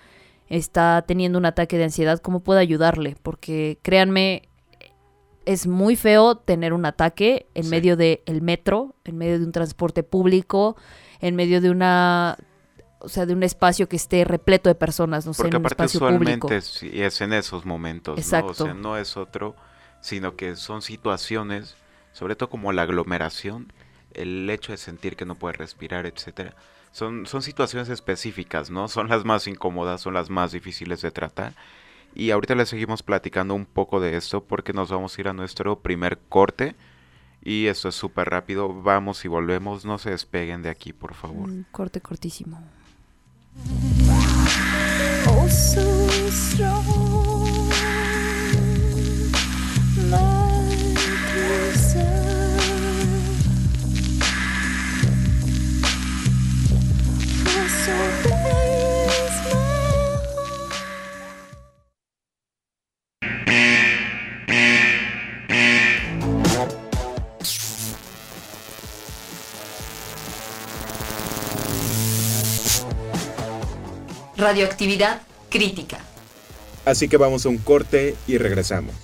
está 0.49 1.05
teniendo 1.07 1.39
un 1.39 1.47
ataque 1.47 1.79
de 1.79 1.85
ansiedad, 1.85 2.21
¿cómo 2.21 2.41
puedo 2.41 2.59
ayudarle? 2.59 3.17
Porque 3.23 3.79
créanme, 3.83 4.49
es 5.45 5.67
muy 5.67 5.97
feo 5.97 6.37
tener 6.37 6.73
un 6.73 6.85
ataque 6.85 7.47
en 7.55 7.69
medio 7.69 7.97
del 7.97 8.43
metro, 8.43 8.97
en 9.05 9.17
medio 9.17 9.39
de 9.39 9.45
un 9.45 9.53
transporte 9.53 10.03
público, 10.03 10.77
en 11.21 11.37
medio 11.37 11.61
de 11.61 11.71
una 11.71 12.37
o 12.99 13.09
sea, 13.09 13.27
de 13.27 13.35
un 13.35 13.43
espacio 13.43 13.89
que 13.89 13.97
esté 13.97 14.25
repleto 14.25 14.69
de 14.69 14.75
personas, 14.75 15.27
no 15.27 15.35
sé, 15.35 15.47
en 15.47 15.57
un 15.57 15.67
espacio 15.67 16.01
público. 16.01 16.51
Es, 16.51 16.83
es 16.83 17.21
en 17.21 17.33
esos 17.33 17.65
momentos, 17.65 18.17
¿no? 18.17 18.47
O 18.47 18.55
sea, 18.55 18.75
no 18.75 18.97
es 18.97 19.17
otro, 19.17 19.55
sino 20.01 20.35
que 20.35 20.57
son 20.57 20.83
situaciones, 20.83 21.77
sobre 22.13 22.35
todo 22.35 22.49
como 22.49 22.73
la 22.73 22.83
aglomeración, 22.83 23.73
el 24.17 24.49
hecho 24.51 24.73
de 24.73 24.79
sentir 24.79 25.17
que 25.17 25.25
no 25.25 25.35
puede 25.35 25.55
respirar, 25.55 26.07
etcétera. 26.07 26.55
Son, 26.93 27.27
son 27.27 27.43
situaciones 27.43 27.89
específicas, 27.89 28.71
¿no? 28.71 28.89
Son 28.89 29.09
las 29.09 29.25
más 29.25 29.47
incómodas, 29.47 30.01
son 30.01 30.15
las 30.15 30.31
más 30.31 30.53
difíciles 30.53 31.03
de 31.03 31.11
tratar. 31.11 31.53
Y 32.15 32.31
ahorita 32.31 32.55
les 32.55 32.71
seguimos 32.71 33.03
platicando 33.03 33.55
un 33.55 33.67
poco 33.67 34.01
de 34.01 34.17
esto 34.17 34.43
porque 34.43 34.73
nos 34.73 34.91
vamos 34.91 35.17
a 35.17 35.21
ir 35.21 35.29
a 35.29 35.35
nuestro 35.35 35.81
primer 35.81 36.19
corte. 36.31 36.75
Y 37.43 37.67
esto 37.67 37.91
es 37.91 37.95
súper 37.95 38.31
rápido. 38.31 38.73
Vamos 38.83 39.25
y 39.27 39.29
volvemos. 39.29 39.85
No 39.85 39.99
se 39.99 40.11
despeguen 40.11 40.63
de 40.63 40.71
aquí, 40.71 40.95
por 40.95 41.13
favor. 41.15 41.49
Un 41.49 41.67
corte 41.71 42.01
cortísimo. 42.01 42.59
Radioactividad 74.47 75.23
crítica. 75.50 75.99
Así 76.85 77.09
que 77.09 77.17
vamos 77.17 77.45
a 77.45 77.49
un 77.49 77.59
corte 77.59 78.15
y 78.29 78.38
regresamos. 78.38 78.95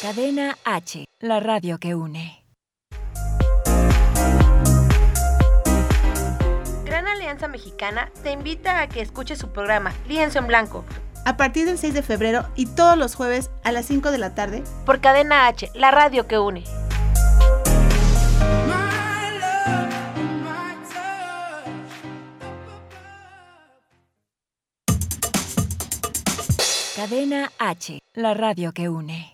Cadena 0.00 0.56
H, 0.64 1.04
la 1.20 1.38
radio 1.38 1.76
que 1.76 1.94
une. 1.94 2.42
Gran 6.86 7.06
Alianza 7.08 7.46
Mexicana 7.48 8.10
te 8.22 8.30
invita 8.30 8.80
a 8.80 8.88
que 8.88 9.02
escuches 9.02 9.38
su 9.38 9.52
programa 9.52 9.92
Lienzo 10.08 10.38
en 10.38 10.46
Blanco 10.46 10.86
a 11.24 11.36
partir 11.36 11.66
del 11.66 11.78
6 11.78 11.94
de 11.94 12.02
febrero 12.02 12.46
y 12.54 12.66
todos 12.66 12.96
los 12.96 13.14
jueves 13.14 13.50
a 13.62 13.72
las 13.72 13.86
5 13.86 14.10
de 14.10 14.18
la 14.18 14.34
tarde 14.34 14.62
por 14.84 15.00
Cadena 15.00 15.46
H, 15.46 15.70
la 15.74 15.90
radio 15.90 16.26
que 16.26 16.38
une. 16.38 16.64
Cadena 26.96 27.50
H, 27.58 27.98
la 28.14 28.34
radio 28.34 28.72
que 28.72 28.88
une. 28.88 29.33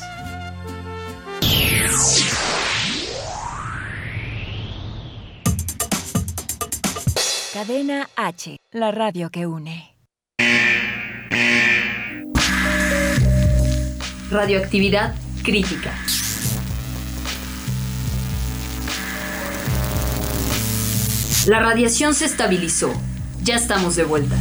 Cadena 7.81 8.09
H, 8.15 8.57
la 8.73 8.91
radio 8.91 9.31
que 9.31 9.47
une. 9.47 9.97
Radioactividad 14.29 15.15
crítica. 15.43 15.91
La 21.47 21.59
radiación 21.59 22.13
se 22.13 22.25
estabilizó. 22.25 22.93
Ya 23.41 23.55
estamos 23.55 23.95
de 23.95 24.03
vuelta. 24.03 24.35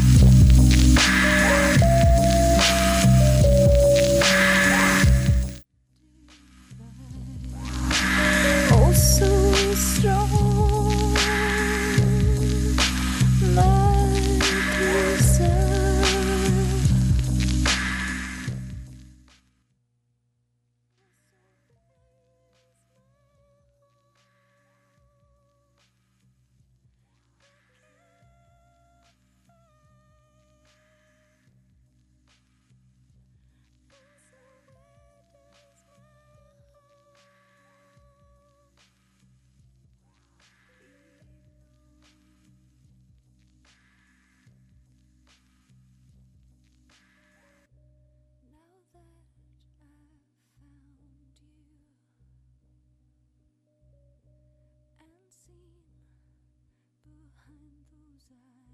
side. 58.31 58.70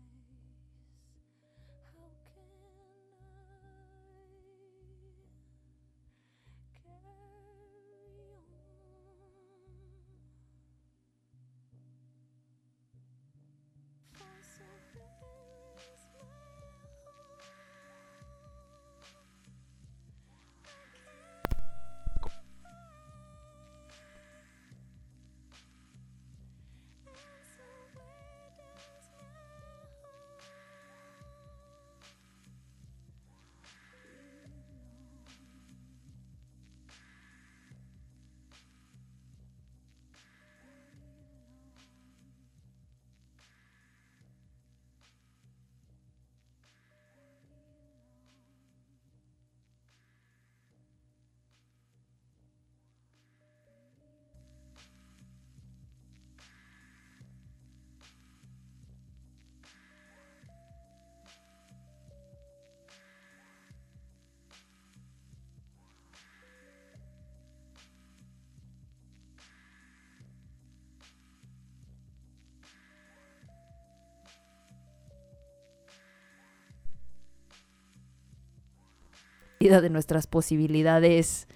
De 79.58 79.90
nuestras 79.90 80.26
posibilidades 80.26 81.48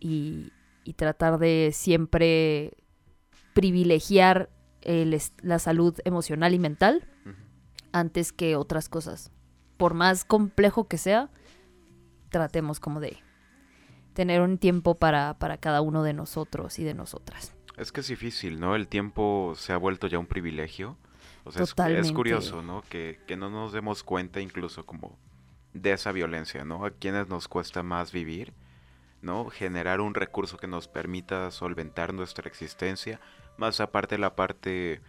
y, 0.00 0.52
y 0.84 0.94
tratar 0.94 1.38
de 1.38 1.70
siempre 1.72 2.76
privilegiar 3.54 4.50
el, 4.82 5.18
la 5.42 5.58
salud 5.58 5.98
emocional 6.04 6.54
y 6.54 6.58
mental 6.58 7.08
antes 7.92 8.32
que 8.32 8.56
otras 8.56 8.88
cosas. 8.88 9.32
Por 9.76 9.94
más 9.94 10.24
complejo 10.24 10.86
que 10.86 10.98
sea, 10.98 11.30
tratemos 12.30 12.80
como 12.80 13.00
de 13.00 13.18
tener 14.14 14.40
un 14.40 14.58
tiempo 14.58 14.94
para, 14.94 15.38
para 15.38 15.58
cada 15.58 15.80
uno 15.80 16.02
de 16.02 16.12
nosotros 16.12 16.78
y 16.78 16.84
de 16.84 16.94
nosotras. 16.94 17.54
Es 17.76 17.92
que 17.92 18.00
es 18.00 18.08
difícil, 18.08 18.60
¿no? 18.60 18.74
El 18.74 18.88
tiempo 18.88 19.54
se 19.56 19.72
ha 19.72 19.76
vuelto 19.76 20.06
ya 20.06 20.18
un 20.18 20.26
privilegio. 20.26 20.96
O 21.44 21.52
sea, 21.52 21.62
es, 21.62 22.12
curioso, 22.12 22.62
¿no? 22.62 22.82
Que, 22.88 23.20
que 23.26 23.36
no 23.36 23.50
nos 23.50 23.72
demos 23.72 24.02
cuenta 24.02 24.40
incluso 24.40 24.84
como 24.84 25.18
de 25.82 25.92
esa 25.92 26.12
violencia, 26.12 26.64
¿no? 26.64 26.84
A 26.84 26.90
quienes 26.90 27.28
nos 27.28 27.48
cuesta 27.48 27.82
más 27.82 28.12
vivir, 28.12 28.52
¿no? 29.22 29.48
Generar 29.50 30.00
un 30.00 30.14
recurso 30.14 30.56
que 30.56 30.66
nos 30.66 30.88
permita 30.88 31.50
solventar 31.50 32.14
nuestra 32.14 32.48
existencia, 32.48 33.20
más 33.56 33.80
aparte 33.80 34.18
la 34.18 34.34
parte 34.36 35.00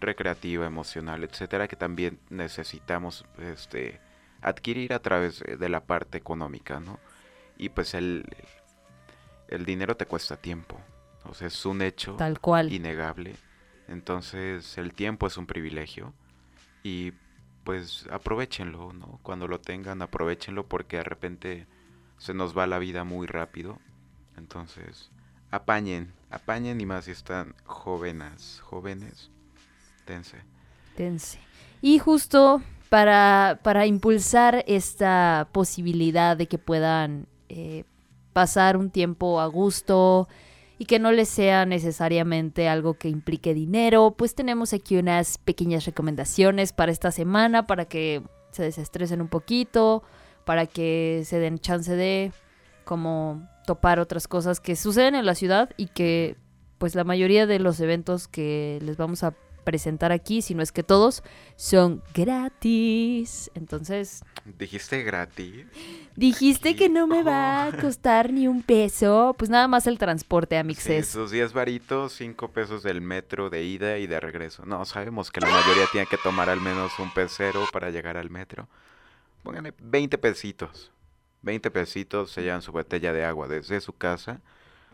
recreativa, 0.00 0.66
emocional, 0.66 1.24
etcétera, 1.24 1.68
que 1.68 1.76
también 1.76 2.18
necesitamos 2.28 3.24
este 3.38 4.00
adquirir 4.42 4.92
a 4.92 5.00
través 5.00 5.40
de 5.40 5.68
la 5.68 5.80
parte 5.84 6.18
económica, 6.18 6.78
¿no? 6.80 7.00
Y 7.56 7.70
pues 7.70 7.94
el, 7.94 8.24
el 9.48 9.64
dinero 9.64 9.96
te 9.96 10.06
cuesta 10.06 10.36
tiempo, 10.36 10.78
o 11.24 11.34
sea, 11.34 11.46
es 11.48 11.64
un 11.66 11.82
hecho 11.82 12.14
Tal 12.16 12.40
cual. 12.40 12.72
innegable. 12.72 13.34
Entonces, 13.88 14.76
el 14.78 14.92
tiempo 14.92 15.26
es 15.26 15.36
un 15.36 15.46
privilegio 15.46 16.12
y 16.82 17.12
pues 17.66 18.06
aprovechenlo, 18.12 18.92
¿no? 18.92 19.18
Cuando 19.24 19.48
lo 19.48 19.60
tengan, 19.60 20.00
aprovechenlo 20.00 20.68
porque 20.68 20.98
de 20.98 21.02
repente 21.02 21.66
se 22.16 22.32
nos 22.32 22.56
va 22.56 22.68
la 22.68 22.78
vida 22.78 23.02
muy 23.02 23.26
rápido. 23.26 23.80
Entonces, 24.36 25.10
apañen, 25.50 26.12
apañen 26.30 26.80
y 26.80 26.86
más 26.86 27.06
si 27.06 27.10
están 27.10 27.56
jóvenes, 27.64 28.60
jóvenes, 28.62 29.32
dense. 30.06 30.38
Dense. 30.96 31.40
Y 31.82 31.98
justo 31.98 32.62
para, 32.88 33.58
para 33.64 33.84
impulsar 33.84 34.62
esta 34.68 35.48
posibilidad 35.50 36.36
de 36.36 36.46
que 36.46 36.58
puedan 36.58 37.26
eh, 37.48 37.82
pasar 38.32 38.76
un 38.76 38.90
tiempo 38.90 39.40
a 39.40 39.46
gusto, 39.48 40.28
y 40.78 40.84
que 40.84 40.98
no 40.98 41.12
les 41.12 41.28
sea 41.28 41.64
necesariamente 41.64 42.68
algo 42.68 42.94
que 42.94 43.08
implique 43.08 43.54
dinero, 43.54 44.14
pues 44.16 44.34
tenemos 44.34 44.72
aquí 44.72 44.96
unas 44.96 45.38
pequeñas 45.38 45.86
recomendaciones 45.86 46.72
para 46.72 46.92
esta 46.92 47.10
semana, 47.10 47.66
para 47.66 47.86
que 47.86 48.22
se 48.50 48.62
desestresen 48.62 49.20
un 49.20 49.28
poquito, 49.28 50.02
para 50.44 50.66
que 50.66 51.22
se 51.24 51.38
den 51.38 51.58
chance 51.58 51.94
de 51.94 52.32
como 52.84 53.48
topar 53.66 53.98
otras 53.98 54.28
cosas 54.28 54.60
que 54.60 54.76
suceden 54.76 55.14
en 55.14 55.26
la 55.26 55.34
ciudad 55.34 55.70
y 55.76 55.88
que 55.88 56.36
pues 56.78 56.94
la 56.94 57.04
mayoría 57.04 57.46
de 57.46 57.58
los 57.58 57.80
eventos 57.80 58.28
que 58.28 58.78
les 58.82 58.96
vamos 58.96 59.22
a 59.24 59.34
presentar 59.66 60.12
aquí, 60.12 60.40
si 60.40 60.54
no 60.54 60.62
es 60.62 60.70
que 60.70 60.84
todos, 60.84 61.22
son 61.56 62.02
gratis. 62.14 63.50
Entonces... 63.54 64.22
¿Dijiste 64.58 65.02
gratis? 65.02 65.66
Dijiste 66.14 66.76
que 66.76 66.88
no 66.88 67.08
me 67.08 67.24
va 67.24 67.66
a 67.66 67.76
costar 67.76 68.32
ni 68.32 68.46
un 68.46 68.62
peso. 68.62 69.34
Pues 69.36 69.50
nada 69.50 69.66
más 69.66 69.88
el 69.88 69.98
transporte, 69.98 70.56
Amixes. 70.56 71.06
Sí, 71.06 71.10
esos 71.10 71.30
10 71.32 71.52
varitos, 71.52 72.12
5 72.12 72.52
pesos 72.52 72.84
del 72.84 73.00
metro 73.00 73.50
de 73.50 73.64
ida 73.64 73.98
y 73.98 74.06
de 74.06 74.20
regreso. 74.20 74.64
No, 74.64 74.84
sabemos 74.84 75.32
que 75.32 75.40
la 75.40 75.48
mayoría 75.48 75.84
tiene 75.90 76.06
que 76.06 76.16
tomar 76.16 76.48
al 76.48 76.60
menos 76.60 76.96
un 77.00 77.12
pesero 77.12 77.64
para 77.72 77.90
llegar 77.90 78.16
al 78.16 78.30
metro. 78.30 78.68
Pónganle 79.42 79.74
20 79.80 80.16
pesitos. 80.18 80.92
20 81.42 81.72
pesitos 81.72 82.30
se 82.30 82.42
llevan 82.42 82.62
su 82.62 82.70
botella 82.70 83.12
de 83.12 83.24
agua 83.24 83.48
desde 83.48 83.80
su 83.80 83.92
casa 83.92 84.40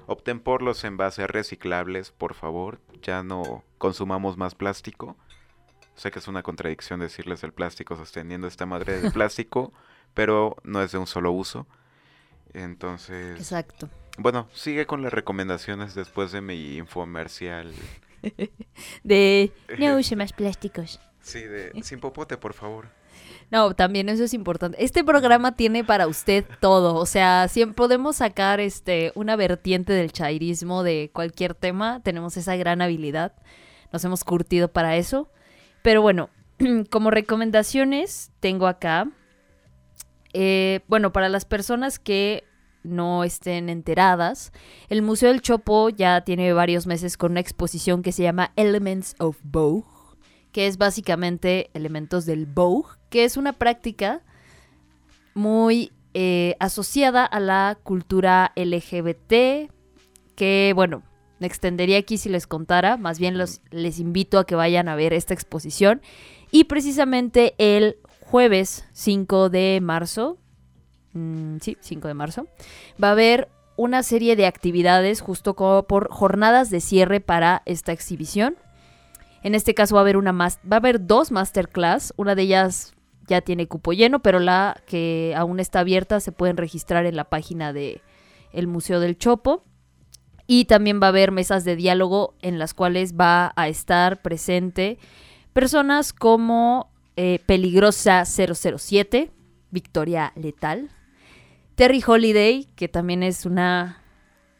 Opten 0.06 0.40
por 0.40 0.62
los 0.62 0.84
envases 0.84 1.28
reciclables, 1.28 2.10
por 2.10 2.34
favor. 2.34 2.80
Ya 3.02 3.22
no 3.22 3.64
consumamos 3.78 4.36
más 4.36 4.54
plástico. 4.54 5.16
Sé 5.94 6.10
que 6.10 6.18
es 6.18 6.28
una 6.28 6.42
contradicción 6.42 7.00
decirles 7.00 7.44
el 7.44 7.52
plástico 7.52 7.96
sosteniendo 7.96 8.46
esta 8.46 8.66
madre 8.66 9.00
de 9.00 9.10
plástico, 9.12 9.72
pero 10.14 10.56
no 10.64 10.82
es 10.82 10.92
de 10.92 10.98
un 10.98 11.06
solo 11.06 11.32
uso. 11.32 11.66
Entonces. 12.52 13.38
Exacto. 13.38 13.88
Bueno, 14.18 14.48
sigue 14.52 14.86
con 14.86 15.02
las 15.02 15.12
recomendaciones 15.12 15.94
después 15.94 16.32
de 16.32 16.40
mi 16.40 16.76
infomercial. 16.76 17.72
de 19.02 19.52
no 19.78 19.96
use 19.98 20.16
más 20.16 20.32
plásticos. 20.32 21.00
Sí, 21.20 21.42
de 21.42 21.72
sin 21.82 22.00
popote, 22.00 22.36
por 22.36 22.52
favor. 22.52 22.88
No, 23.52 23.74
también 23.74 24.08
eso 24.08 24.24
es 24.24 24.32
importante. 24.32 24.82
Este 24.82 25.04
programa 25.04 25.54
tiene 25.54 25.84
para 25.84 26.06
usted 26.06 26.46
todo. 26.60 26.94
O 26.94 27.04
sea, 27.04 27.48
si 27.48 27.66
podemos 27.66 28.16
sacar 28.16 28.60
este 28.60 29.12
una 29.14 29.36
vertiente 29.36 29.92
del 29.92 30.10
chairismo 30.10 30.82
de 30.82 31.10
cualquier 31.12 31.54
tema. 31.54 32.00
Tenemos 32.02 32.38
esa 32.38 32.56
gran 32.56 32.80
habilidad. 32.80 33.34
Nos 33.92 34.02
hemos 34.06 34.24
curtido 34.24 34.68
para 34.68 34.96
eso. 34.96 35.28
Pero 35.82 36.00
bueno, 36.00 36.30
como 36.90 37.10
recomendaciones 37.10 38.32
tengo 38.40 38.66
acá. 38.66 39.10
Eh, 40.32 40.80
bueno, 40.88 41.12
para 41.12 41.28
las 41.28 41.44
personas 41.44 41.98
que 41.98 42.44
no 42.82 43.22
estén 43.22 43.68
enteradas, 43.68 44.50
el 44.88 45.02
Museo 45.02 45.28
del 45.28 45.42
Chopo 45.42 45.90
ya 45.90 46.22
tiene 46.22 46.54
varios 46.54 46.86
meses 46.86 47.18
con 47.18 47.32
una 47.32 47.40
exposición 47.40 48.02
que 48.02 48.12
se 48.12 48.22
llama 48.22 48.52
Elements 48.56 49.14
of 49.18 49.36
Bow 49.42 49.84
que 50.52 50.66
es 50.66 50.76
básicamente 50.76 51.70
elementos 51.72 52.26
del 52.26 52.46
Vogue, 52.46 52.90
que 53.12 53.24
es 53.24 53.36
una 53.36 53.52
práctica 53.52 54.22
muy 55.34 55.92
eh, 56.14 56.56
asociada 56.58 57.26
a 57.26 57.40
la 57.40 57.78
cultura 57.82 58.52
LGBT, 58.56 59.70
que 60.34 60.72
bueno, 60.74 61.02
me 61.38 61.46
extendería 61.46 61.98
aquí 61.98 62.16
si 62.16 62.30
les 62.30 62.46
contara, 62.46 62.96
más 62.96 63.18
bien 63.18 63.36
los, 63.36 63.60
les 63.70 63.98
invito 63.98 64.38
a 64.38 64.46
que 64.46 64.54
vayan 64.54 64.88
a 64.88 64.96
ver 64.96 65.12
esta 65.12 65.34
exposición. 65.34 66.00
Y 66.50 66.64
precisamente 66.64 67.54
el 67.58 67.98
jueves 68.20 68.86
5 68.94 69.50
de 69.50 69.80
marzo, 69.82 70.38
mm, 71.12 71.58
sí, 71.60 71.76
5 71.80 72.08
de 72.08 72.14
marzo, 72.14 72.46
va 73.02 73.08
a 73.08 73.12
haber 73.12 73.50
una 73.76 74.02
serie 74.02 74.36
de 74.36 74.46
actividades 74.46 75.20
justo 75.20 75.54
como 75.54 75.82
por 75.82 76.10
jornadas 76.10 76.70
de 76.70 76.80
cierre 76.80 77.20
para 77.20 77.60
esta 77.66 77.92
exhibición. 77.92 78.56
En 79.42 79.54
este 79.54 79.74
caso 79.74 79.96
va 79.96 80.00
a 80.00 80.04
haber 80.04 80.16
una 80.16 80.32
va 80.32 80.48
a 80.70 80.76
haber 80.76 81.06
dos 81.06 81.30
masterclass, 81.30 82.14
una 82.16 82.34
de 82.34 82.42
ellas 82.42 82.94
ya 83.28 83.40
tiene 83.40 83.66
cupo 83.68 83.92
lleno, 83.92 84.20
pero 84.20 84.40
la 84.40 84.80
que 84.86 85.34
aún 85.36 85.60
está 85.60 85.80
abierta 85.80 86.20
se 86.20 86.32
pueden 86.32 86.56
registrar 86.56 87.06
en 87.06 87.16
la 87.16 87.24
página 87.24 87.72
de 87.72 88.00
el 88.52 88.66
Museo 88.66 89.00
del 89.00 89.18
Chopo. 89.18 89.64
Y 90.46 90.64
también 90.64 91.00
va 91.00 91.06
a 91.06 91.10
haber 91.10 91.30
mesas 91.30 91.64
de 91.64 91.76
diálogo 91.76 92.34
en 92.42 92.58
las 92.58 92.74
cuales 92.74 93.14
va 93.14 93.52
a 93.56 93.68
estar 93.68 94.20
presente 94.22 94.98
personas 95.52 96.12
como 96.12 96.90
eh, 97.16 97.38
Peligrosa 97.46 98.24
007, 98.24 99.30
Victoria 99.70 100.32
Letal, 100.34 100.90
Terry 101.74 102.02
Holiday, 102.06 102.66
que 102.74 102.88
también 102.88 103.22
es 103.22 103.46
una 103.46 104.01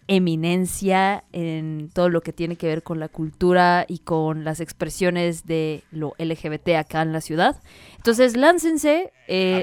eminencia 0.09 1.25
en 1.33 1.91
todo 1.93 2.09
lo 2.09 2.21
que 2.21 2.33
tiene 2.33 2.57
que 2.57 2.67
ver 2.67 2.83
con 2.83 3.01
la 3.01 3.09
cultura 3.09 3.85
y 3.89 3.99
con 3.99 4.45
las 4.45 4.61
expresiones 4.61 5.47
de 5.47 5.85
lo 5.91 6.15
LGBT 6.19 6.71
acá 6.77 7.03
en 7.03 7.13
la 7.13 7.21
ciudad. 7.21 7.61
Entonces, 7.97 8.37
láncense. 8.37 9.13
Eh, 9.29 9.63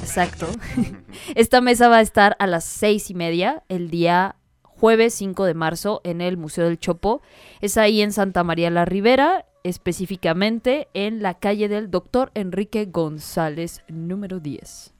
exacto. 0.00 0.48
Esta 1.34 1.60
mesa 1.60 1.88
va 1.88 1.98
a 1.98 2.02
estar 2.02 2.36
a 2.38 2.46
las 2.46 2.64
seis 2.64 3.10
y 3.10 3.14
media 3.14 3.62
el 3.68 3.90
día 3.90 4.36
jueves 4.62 5.14
5 5.14 5.44
de 5.44 5.54
marzo 5.54 6.00
en 6.04 6.20
el 6.20 6.36
Museo 6.36 6.64
del 6.64 6.78
Chopo. 6.78 7.22
Es 7.60 7.78
ahí 7.78 8.02
en 8.02 8.12
Santa 8.12 8.44
María 8.44 8.70
la 8.70 8.84
Ribera, 8.84 9.46
específicamente 9.62 10.88
en 10.92 11.22
la 11.22 11.34
calle 11.34 11.68
del 11.68 11.90
Doctor 11.90 12.30
Enrique 12.34 12.84
González, 12.84 13.82
número 13.88 14.40
10. 14.40 14.92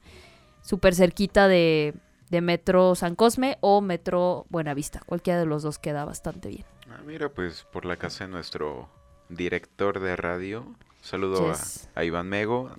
Súper 0.61 0.95
cerquita 0.95 1.47
de 1.47 1.93
de 2.29 2.41
Metro 2.41 2.95
San 2.95 3.15
Cosme 3.15 3.57
o 3.61 3.81
Metro 3.81 4.45
Buenavista. 4.49 5.01
Cualquiera 5.05 5.39
de 5.39 5.45
los 5.45 5.63
dos 5.63 5.77
queda 5.79 6.05
bastante 6.05 6.49
bien. 6.49 6.65
Ah, 6.89 7.01
mira, 7.05 7.29
pues 7.29 7.65
por 7.71 7.85
la 7.85 7.97
casa 7.97 8.25
de 8.25 8.31
nuestro 8.31 8.89
director 9.29 9.99
de 9.99 10.15
radio. 10.15 10.65
Saludo 11.01 11.53
a, 11.95 12.03
Iván 12.03 12.27
Mego. 12.29 12.71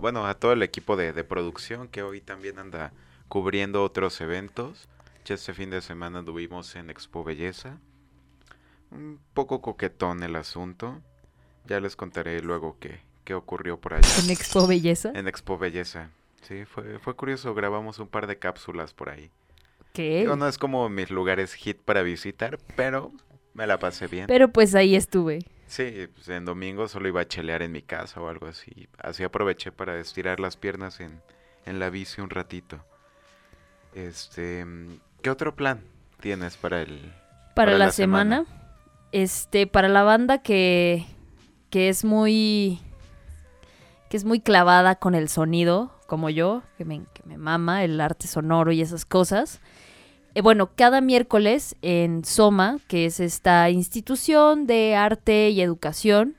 bueno, 0.00 0.26
a 0.26 0.34
todo 0.34 0.52
el 0.52 0.62
equipo 0.62 0.96
de, 0.96 1.12
producción 1.24 1.88
que 1.88 2.02
hoy 2.02 2.20
también 2.20 2.58
anda 2.58 2.92
cubriendo 3.28 3.82
otros 3.82 4.20
eventos. 4.20 4.88
este 5.26 5.54
fin 5.54 5.70
de 5.70 5.80
semana 5.80 6.20
anduvimos 6.20 6.74
en 6.76 6.90
Expo 6.90 7.24
Belleza. 7.24 7.78
Un 8.90 9.18
poco 9.34 9.60
coquetón 9.60 10.22
el 10.22 10.36
asunto. 10.36 11.00
Ya 11.66 11.80
les 11.80 11.96
contaré 11.96 12.40
luego 12.42 12.76
qué, 12.78 13.00
qué 13.24 13.34
ocurrió 13.34 13.80
por 13.80 13.94
allá. 13.94 14.08
¿En 14.22 14.30
Expo 14.30 14.66
Belleza? 14.66 15.12
En 15.14 15.26
Expo 15.28 15.58
Belleza. 15.58 16.10
Sí, 16.42 16.64
fue, 16.64 16.98
fue 16.98 17.14
curioso, 17.14 17.54
grabamos 17.54 17.98
un 17.98 18.08
par 18.08 18.26
de 18.26 18.38
cápsulas 18.38 18.92
por 18.92 19.10
ahí. 19.10 19.30
¿Qué? 19.92 20.24
no 20.24 20.48
es 20.48 20.58
como 20.58 20.88
mis 20.88 21.10
lugares 21.10 21.54
hit 21.54 21.78
para 21.78 22.02
visitar, 22.02 22.58
pero 22.76 23.12
me 23.54 23.66
la 23.66 23.78
pasé 23.78 24.06
bien. 24.06 24.26
Pero 24.26 24.48
pues 24.48 24.74
ahí 24.74 24.96
estuve. 24.96 25.40
Sí, 25.66 26.08
pues 26.14 26.28
en 26.28 26.44
domingo 26.44 26.88
solo 26.88 27.08
iba 27.08 27.20
a 27.20 27.28
chelear 27.28 27.62
en 27.62 27.72
mi 27.72 27.82
casa 27.82 28.20
o 28.20 28.28
algo 28.28 28.46
así. 28.46 28.88
Así 28.98 29.22
aproveché 29.22 29.72
para 29.72 29.98
estirar 29.98 30.40
las 30.40 30.56
piernas 30.56 31.00
en, 31.00 31.20
en 31.66 31.78
la 31.78 31.90
bici 31.90 32.20
un 32.20 32.30
ratito. 32.30 32.84
Este, 33.94 34.66
¿qué 35.22 35.30
otro 35.30 35.54
plan 35.54 35.80
tienes 36.20 36.56
para 36.56 36.82
el 36.82 37.12
para, 37.54 37.76
la, 37.76 37.90
semana? 37.90 38.46
Este, 39.12 39.66
para 39.66 39.88
la 39.88 40.02
banda 40.02 40.42
que 40.42 41.04
que 41.68 41.88
es 41.88 42.04
muy 42.04 42.80
que 44.12 44.18
es 44.18 44.26
muy 44.26 44.40
clavada 44.40 44.96
con 44.96 45.14
el 45.14 45.30
sonido, 45.30 45.90
como 46.06 46.28
yo, 46.28 46.62
que 46.76 46.84
me, 46.84 47.06
que 47.14 47.22
me 47.24 47.38
mama 47.38 47.82
el 47.82 47.98
arte 47.98 48.26
sonoro 48.26 48.70
y 48.70 48.82
esas 48.82 49.06
cosas. 49.06 49.62
Eh, 50.34 50.42
bueno, 50.42 50.72
cada 50.76 51.00
miércoles 51.00 51.76
en 51.80 52.22
Soma, 52.22 52.76
que 52.88 53.06
es 53.06 53.20
esta 53.20 53.70
institución 53.70 54.66
de 54.66 54.96
arte 54.96 55.48
y 55.48 55.62
educación, 55.62 56.36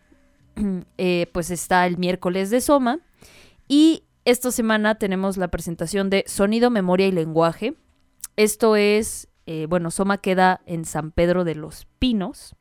eh, 0.99 1.25
pues 1.33 1.49
está 1.49 1.87
el 1.87 1.97
miércoles 1.97 2.51
de 2.51 2.61
Soma. 2.61 2.99
Y 3.67 4.03
esta 4.23 4.51
semana 4.51 4.99
tenemos 4.99 5.37
la 5.37 5.47
presentación 5.47 6.11
de 6.11 6.25
Sonido, 6.27 6.69
Memoria 6.69 7.07
y 7.07 7.11
Lenguaje. 7.11 7.73
Esto 8.35 8.75
es, 8.75 9.29
eh, 9.47 9.65
bueno, 9.67 9.89
Soma 9.89 10.19
queda 10.19 10.61
en 10.67 10.85
San 10.85 11.09
Pedro 11.09 11.43
de 11.43 11.55
los 11.55 11.87
Pinos. 11.97 12.55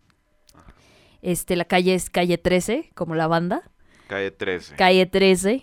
Este, 1.21 1.55
la 1.55 1.67
calle 1.67 1.95
es 1.95 2.09
calle 2.09 2.39
13, 2.39 2.93
como 2.95 3.15
la 3.15 3.27
banda. 3.27 3.72
Calle 4.13 4.31
13. 4.31 4.75
Calle 4.77 5.07
13. 5.07 5.63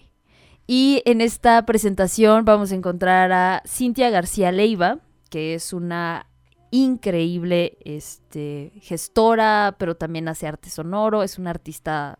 Y 0.66 1.04
en 1.06 1.22
esta 1.22 1.64
presentación 1.68 2.46
vamos 2.46 2.72
a 2.72 2.76
encontrar 2.76 3.32
a 3.32 3.62
Cintia 3.68 4.10
García 4.10 4.52
Leiva, 4.52 5.02
que 5.30 5.54
es 5.54 5.72
una 5.72 6.26
increíble 6.72 7.78
este, 7.86 8.72
gestora, 8.82 9.76
pero 9.78 9.96
también 9.96 10.28
hace 10.28 10.48
arte 10.48 10.72
sonoro, 10.72 11.22
es 11.22 11.38
una 11.38 11.52
artista 11.52 12.18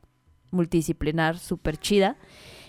multidisciplinar 0.52 1.40
súper 1.40 1.78
chida. 1.78 2.16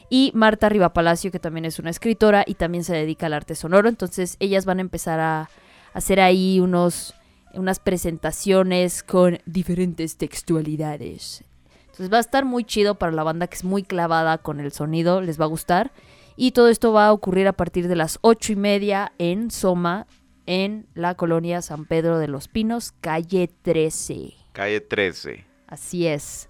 Y 0.08 0.32
Marta 0.34 0.70
Palacio, 0.94 1.30
que 1.30 1.38
también 1.38 1.66
es 1.66 1.78
una 1.78 1.90
escritora 1.90 2.44
y 2.46 2.54
también 2.54 2.82
se 2.82 2.94
dedica 2.94 3.26
al 3.26 3.34
arte 3.34 3.54
sonoro. 3.54 3.90
Entonces 3.90 4.36
ellas 4.40 4.64
van 4.64 4.78
a 4.78 4.82
empezar 4.82 5.20
a 5.20 5.50
hacer 5.92 6.18
ahí 6.20 6.60
unos, 6.60 7.12
unas 7.52 7.78
presentaciones 7.78 9.02
con 9.02 9.38
diferentes 9.44 10.16
textualidades. 10.16 11.44
Entonces 11.90 12.12
va 12.12 12.18
a 12.18 12.20
estar 12.20 12.44
muy 12.44 12.64
chido 12.64 12.94
para 12.94 13.12
la 13.12 13.24
banda 13.24 13.48
que 13.48 13.56
es 13.56 13.64
muy 13.64 13.82
clavada 13.82 14.38
con 14.38 14.60
el 14.60 14.72
sonido, 14.72 15.20
les 15.20 15.40
va 15.40 15.44
a 15.44 15.48
gustar. 15.48 15.92
Y 16.36 16.52
todo 16.52 16.68
esto 16.68 16.92
va 16.92 17.08
a 17.08 17.12
ocurrir 17.12 17.48
a 17.48 17.52
partir 17.52 17.88
de 17.88 17.96
las 17.96 18.18
ocho 18.22 18.52
y 18.52 18.56
media 18.56 19.12
en 19.18 19.50
Soma, 19.50 20.06
en 20.46 20.86
la 20.94 21.14
colonia 21.14 21.60
San 21.62 21.84
Pedro 21.84 22.18
de 22.18 22.28
los 22.28 22.48
Pinos, 22.48 22.92
calle 23.00 23.50
13. 23.62 24.34
Calle 24.52 24.80
13. 24.80 25.44
Así 25.66 26.06
es. 26.06 26.48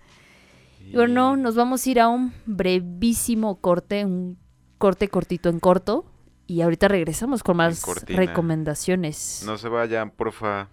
Y... 0.87 0.93
Bueno, 0.95 1.37
nos 1.37 1.55
vamos 1.57 1.87
a 1.87 1.91
ir 1.91 2.01
a 2.01 2.09
un 2.09 2.33
brevísimo 2.47 3.61
corte, 3.61 4.05
un 4.05 4.39
corte 4.79 5.09
cortito 5.09 5.49
en 5.49 5.59
corto. 5.59 6.05
Y 6.47 6.63
ahorita 6.63 6.89
regresamos 6.89 7.45
con 7.45 7.59
más 7.59 7.83
recomendaciones. 8.09 9.45
No 9.47 9.57
se 9.57 9.69
vayan, 9.69 10.11
porfa. 10.11 10.69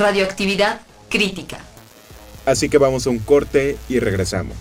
Radioactividad 0.00 0.80
crítica. 1.10 1.58
Así 2.46 2.70
que 2.70 2.78
vamos 2.78 3.06
a 3.06 3.10
un 3.10 3.18
corte 3.18 3.76
y 3.86 4.00
regresamos. 4.00 4.56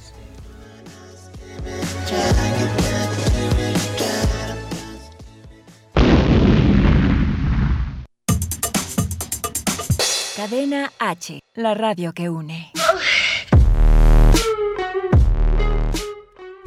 Cadena 10.35 10.91
H, 10.99 11.39
la 11.55 11.73
radio 11.73 12.11
que 12.11 12.29
une. 12.29 12.73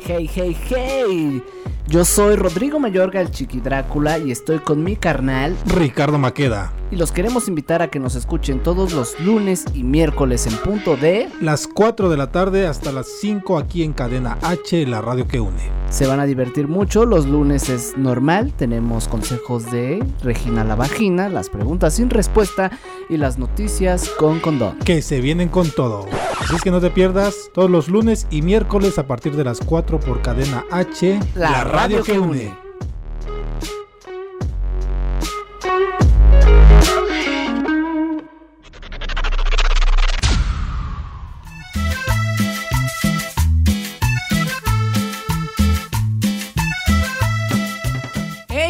Hey, 0.07 0.31
hey, 0.35 0.57
hey. 0.71 1.62
Yo 1.93 2.07
soy 2.07 2.37
Rodrigo 2.37 2.81
Mayorga, 2.81 3.21
el 3.21 3.31
Chiqui 3.31 3.61
Drácula, 3.61 4.19
y 4.19 4.31
estoy 4.31 4.61
con 4.61 4.83
mi 4.83 4.97
carnal 4.97 5.55
Ricardo 5.67 6.17
Maqueda. 6.17 6.73
Y 6.91 6.97
los 6.97 7.13
queremos 7.13 7.49
invitar 7.49 7.83
a 7.83 7.89
que 7.89 7.99
nos 7.99 8.15
escuchen 8.15 8.63
todos 8.63 8.95
los 8.95 9.21
lunes 9.21 9.67
y 9.75 9.83
miércoles 9.83 10.47
en 10.47 10.57
punto 10.57 10.97
de 10.97 11.29
las 11.43 11.67
4 11.67 12.09
de 12.09 12.17
la 12.17 12.31
tarde 12.31 12.67
hasta 12.67 12.93
las 12.93 13.09
5 13.21 13.59
aquí 13.59 13.83
en 13.83 13.93
Cadena 13.93 14.39
H, 14.41 14.87
la 14.87 15.03
radio 15.03 15.29
que 15.29 15.41
une. 15.41 15.71
Se 15.91 16.07
van 16.07 16.21
a 16.21 16.25
divertir 16.25 16.69
mucho, 16.69 17.05
los 17.05 17.27
lunes 17.27 17.69
es 17.69 17.97
normal, 17.99 18.55
tenemos 18.57 19.09
consejos 19.09 19.71
de 19.71 20.03
Regina 20.23 20.65
la 20.65 20.75
Vagina, 20.75 21.29
las 21.29 21.51
preguntas 21.51 21.95
sin 21.95 22.09
respuesta 22.09 22.71
y 23.11 23.19
las 23.19 23.39
noticias 23.39 24.09
con 24.19 24.41
condón. 24.41 24.79
Que 24.79 25.03
se 25.03 25.21
vienen 25.21 25.51
con 25.51 25.71
todo. 25.71 26.07
Así 26.41 26.57
es 26.57 26.63
que 26.63 26.71
no 26.71 26.81
te 26.81 26.91
pierdas 26.91 27.51
todos 27.55 27.71
los 27.71 27.89
lunes 27.89 28.27
y 28.31 28.43
miércoles 28.43 28.99
a 28.99 29.07
partir 29.07 29.37
de 29.37 29.45
las 29.45 29.61
4 29.61 30.01
por 30.01 30.23
Cadena 30.23 30.65
H, 30.71 31.21
la, 31.35 31.63
radio, 31.65 31.82
que 31.89 32.13
une. 32.13 32.62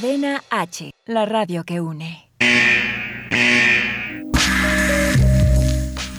Cadena 0.00 0.44
H, 0.48 0.92
la 1.06 1.26
radio 1.26 1.64
que 1.64 1.80
une. 1.80 2.30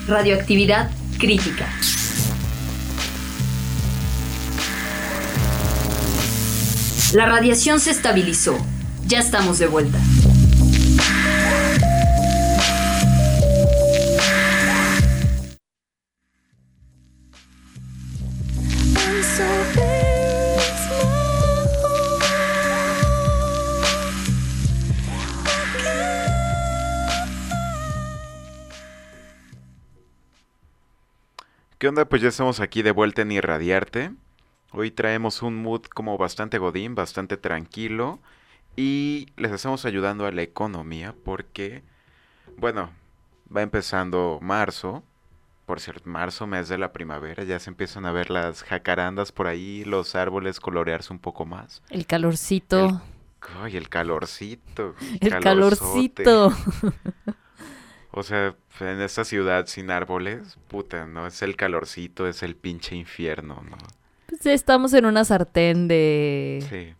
Radioactividad 0.05 0.91
crítica. 1.17 1.65
La 7.13 7.25
radiación 7.27 7.79
se 7.79 7.91
estabilizó. 7.91 8.57
Ya 9.07 9.19
estamos 9.19 9.59
de 9.59 9.67
vuelta. 9.67 9.97
Onda? 31.89 32.05
Pues 32.05 32.21
ya 32.21 32.29
estamos 32.29 32.59
aquí 32.59 32.81
de 32.83 32.91
vuelta 32.91 33.23
en 33.23 33.31
Irradiarte. 33.31 34.11
Hoy 34.71 34.91
traemos 34.91 35.41
un 35.41 35.61
mood 35.61 35.81
como 35.81 36.17
bastante 36.17 36.59
godín, 36.59 36.95
bastante 36.95 37.35
tranquilo. 37.35 38.19
Y 38.75 39.27
les 39.35 39.51
estamos 39.51 39.85
ayudando 39.85 40.25
a 40.25 40.31
la 40.31 40.43
economía 40.43 41.15
porque, 41.25 41.83
bueno, 42.57 42.91
va 43.55 43.63
empezando 43.63 44.37
marzo. 44.41 45.03
Por 45.65 45.79
cierto, 45.79 46.09
marzo, 46.09 46.47
mes 46.47 46.69
de 46.69 46.77
la 46.77 46.93
primavera, 46.93 47.43
ya 47.43 47.59
se 47.59 47.69
empiezan 47.69 48.05
a 48.05 48.11
ver 48.11 48.29
las 48.29 48.63
jacarandas 48.63 49.31
por 49.31 49.47
ahí, 49.47 49.83
los 49.83 50.15
árboles 50.15 50.59
colorearse 50.59 51.11
un 51.11 51.19
poco 51.19 51.45
más. 51.45 51.83
El 51.89 52.05
calorcito. 52.05 53.01
ay, 53.61 53.77
el 53.77 53.89
calorcito. 53.89 54.95
El 55.19 55.39
calorcito. 55.39 56.53
O 58.11 58.23
sea, 58.23 58.55
en 58.79 59.01
esta 59.01 59.23
ciudad 59.23 59.67
sin 59.67 59.91
árboles, 59.91 60.57
puta, 60.67 61.05
¿no? 61.05 61.27
Es 61.27 61.41
el 61.41 61.55
calorcito, 61.55 62.27
es 62.27 62.41
el 62.41 62.55
pinche 62.55 62.95
infierno, 62.95 63.63
¿no? 63.69 63.77
Pues 64.27 64.45
estamos 64.45 64.93
en 64.93 65.05
una 65.05 65.25
sartén 65.25 65.87
de 65.87 66.95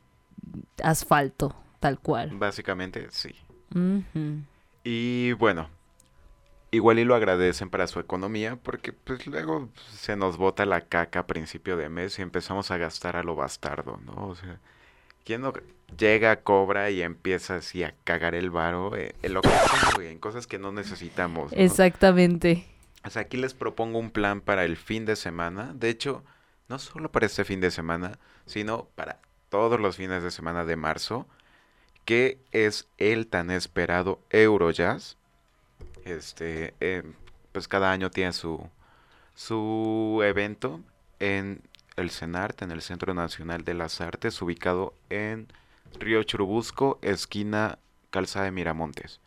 asfalto, 0.84 1.56
tal 1.80 2.00
cual. 2.00 2.32
Básicamente, 2.34 3.08
sí. 3.12 3.36
Y 4.84 5.34
bueno, 5.34 5.70
igual 6.72 7.00
y 7.00 7.06
lo 7.06 7.16
agradecen 7.16 7.70
para 7.70 7.88
su 7.88 8.00
economía 8.00 8.56
porque 8.56 8.94
pues 8.94 9.28
luego 9.28 9.70
se 9.92 10.16
nos 10.16 10.38
bota 10.38 10.66
la 10.66 10.82
caca 10.82 11.22
a 11.22 11.28
principio 11.28 11.78
de 11.78 11.90
mes 11.90 12.20
y 12.20 12.22
empezamos 12.22 12.72
a 12.72 12.78
gastar 12.78 13.16
a 13.16 13.24
lo 13.24 13.36
bastardo, 13.36 14.00
¿no? 14.06 14.28
O 14.28 14.36
sea, 14.36 14.60
¿quién 15.24 15.42
no 15.42 15.54
llega, 15.98 16.38
cobra 16.38 16.90
y 16.90 17.02
empieza 17.02 17.58
así 17.58 17.84
a 17.84 17.94
cagar 18.04 18.36
el 18.36 18.50
varo 18.50 18.96
eh, 18.96 19.16
en 19.22 19.34
lo 19.34 19.42
que 19.42 19.50
sea, 19.50 19.92
güey, 19.96 20.08
en 20.08 20.20
cosas 20.20 20.48
que 20.48 20.60
no 20.60 20.72
necesitamos? 20.72 21.52
¿no? 21.52 21.58
Exactamente. 21.58 22.66
O 23.06 23.10
sea, 23.10 23.24
aquí 23.24 23.38
les 23.38 23.54
propongo 23.54 24.00
un 24.00 24.12
plan 24.12 24.42
para 24.42 24.66
el 24.66 24.78
fin 24.78 25.06
de 25.06 25.16
semana. 25.16 25.72
De 25.74 25.90
hecho, 25.90 26.24
no 26.68 26.80
solo 26.80 27.12
para 27.12 27.26
este 27.26 27.46
fin 27.46 27.62
de 27.62 27.72
semana, 27.72 28.20
sino 28.46 28.88
para 28.96 29.20
todos 29.50 29.80
los 29.80 29.98
fines 29.98 30.24
de 30.24 30.32
semana 30.32 30.66
de 30.66 30.76
marzo, 30.76 31.28
que 32.06 32.40
es 32.52 32.88
el 32.98 33.28
tan 33.28 33.52
esperado 33.52 34.20
Eurojazz. 34.30 35.18
Este, 36.06 36.74
eh, 36.80 37.04
pues 37.52 37.68
cada 37.68 37.92
año 37.92 38.10
tiene 38.12 38.34
su, 38.34 38.68
su 39.36 40.22
evento 40.24 40.82
en 41.20 41.62
el 41.96 42.12
CENART, 42.12 42.62
en 42.62 42.72
el 42.72 42.82
Centro 42.82 43.14
Nacional 43.14 43.64
de 43.64 43.74
las 43.74 44.02
Artes, 44.02 44.42
ubicado 44.42 44.94
en 45.10 45.48
Río 46.00 46.24
Churubusco, 46.24 47.00
esquina 47.02 47.80
Calzada 48.10 48.46
de 48.46 48.52
Miramontes. 48.52 49.20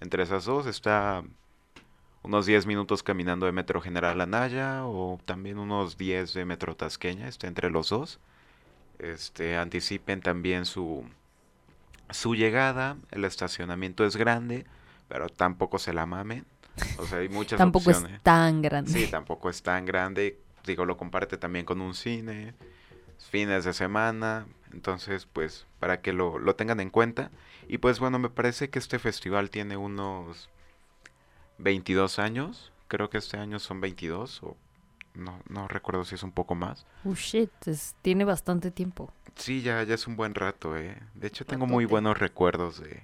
Entre 0.00 0.22
esas 0.22 0.44
dos 0.44 0.66
está 0.66 1.24
unos 2.22 2.46
10 2.46 2.66
minutos 2.66 3.02
caminando 3.02 3.46
de 3.46 3.52
Metro 3.52 3.80
General 3.80 4.20
Anaya 4.20 4.84
o 4.84 5.18
también 5.24 5.58
unos 5.58 5.96
10 5.96 6.34
de 6.34 6.44
Metro 6.44 6.76
Tasqueña, 6.76 7.28
está 7.28 7.46
entre 7.46 7.70
los 7.70 7.88
dos. 7.90 8.20
Este, 8.98 9.56
anticipen 9.56 10.20
también 10.20 10.64
su, 10.64 11.04
su 12.10 12.34
llegada, 12.34 12.96
el 13.10 13.24
estacionamiento 13.24 14.04
es 14.04 14.16
grande, 14.16 14.66
pero 15.08 15.28
tampoco 15.28 15.78
se 15.78 15.92
la 15.92 16.06
mamen. 16.06 16.44
O 16.98 17.06
sea, 17.06 17.18
hay 17.18 17.28
muchas 17.28 17.58
tampoco 17.58 17.90
opciones. 17.90 18.16
es 18.16 18.22
tan 18.22 18.62
grande. 18.62 18.90
Sí, 18.90 19.06
tampoco 19.08 19.50
es 19.50 19.62
tan 19.62 19.84
grande. 19.84 20.38
Digo, 20.64 20.84
lo 20.84 20.96
comparte 20.96 21.38
también 21.38 21.64
con 21.64 21.80
un 21.80 21.94
cine, 21.94 22.54
fines 23.30 23.64
de 23.64 23.72
semana. 23.72 24.46
Entonces, 24.72 25.26
pues, 25.26 25.66
para 25.80 26.00
que 26.02 26.12
lo, 26.12 26.38
lo 26.38 26.54
tengan 26.56 26.80
en 26.80 26.90
cuenta. 26.90 27.30
Y 27.68 27.78
pues 27.78 28.00
bueno, 28.00 28.18
me 28.18 28.30
parece 28.30 28.70
que 28.70 28.78
este 28.78 28.98
festival 28.98 29.50
tiene 29.50 29.76
unos 29.76 30.48
22 31.58 32.18
años. 32.18 32.72
Creo 32.88 33.10
que 33.10 33.18
este 33.18 33.36
año 33.36 33.58
son 33.58 33.80
22 33.80 34.42
o 34.42 34.56
no, 35.14 35.40
no 35.48 35.68
recuerdo 35.68 36.04
si 36.04 36.14
es 36.14 36.22
un 36.22 36.32
poco 36.32 36.54
más. 36.54 36.86
Oh 37.04 37.14
shit, 37.14 37.50
es- 37.66 37.96
tiene 38.02 38.24
bastante 38.24 38.70
tiempo. 38.70 39.10
Sí, 39.36 39.62
ya, 39.62 39.82
ya 39.82 39.94
es 39.94 40.06
un 40.06 40.16
buen 40.16 40.34
rato, 40.34 40.76
eh. 40.76 40.96
De 41.14 41.26
hecho, 41.28 41.44
tengo 41.44 41.66
muy 41.66 41.84
buenos 41.84 42.18
recuerdos 42.18 42.80
de, 42.80 43.02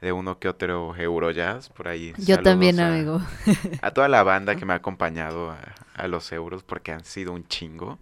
de 0.00 0.12
uno 0.12 0.38
que 0.38 0.48
otro 0.48 0.94
Eurojazz 0.96 1.68
por 1.68 1.88
ahí. 1.88 2.12
Yo 2.18 2.36
Saludos 2.36 2.42
también, 2.44 2.80
a- 2.80 2.88
amigo. 2.94 3.20
A 3.82 3.90
toda 3.92 4.08
la 4.08 4.22
banda 4.22 4.56
que 4.56 4.64
me 4.66 4.72
ha 4.72 4.76
acompañado 4.82 5.50
a, 5.50 5.58
a 5.94 6.08
los 6.08 6.30
euros 6.32 6.62
porque 6.62 6.92
han 6.92 7.04
sido 7.04 7.32
un 7.32 7.46
chingo. 7.48 7.98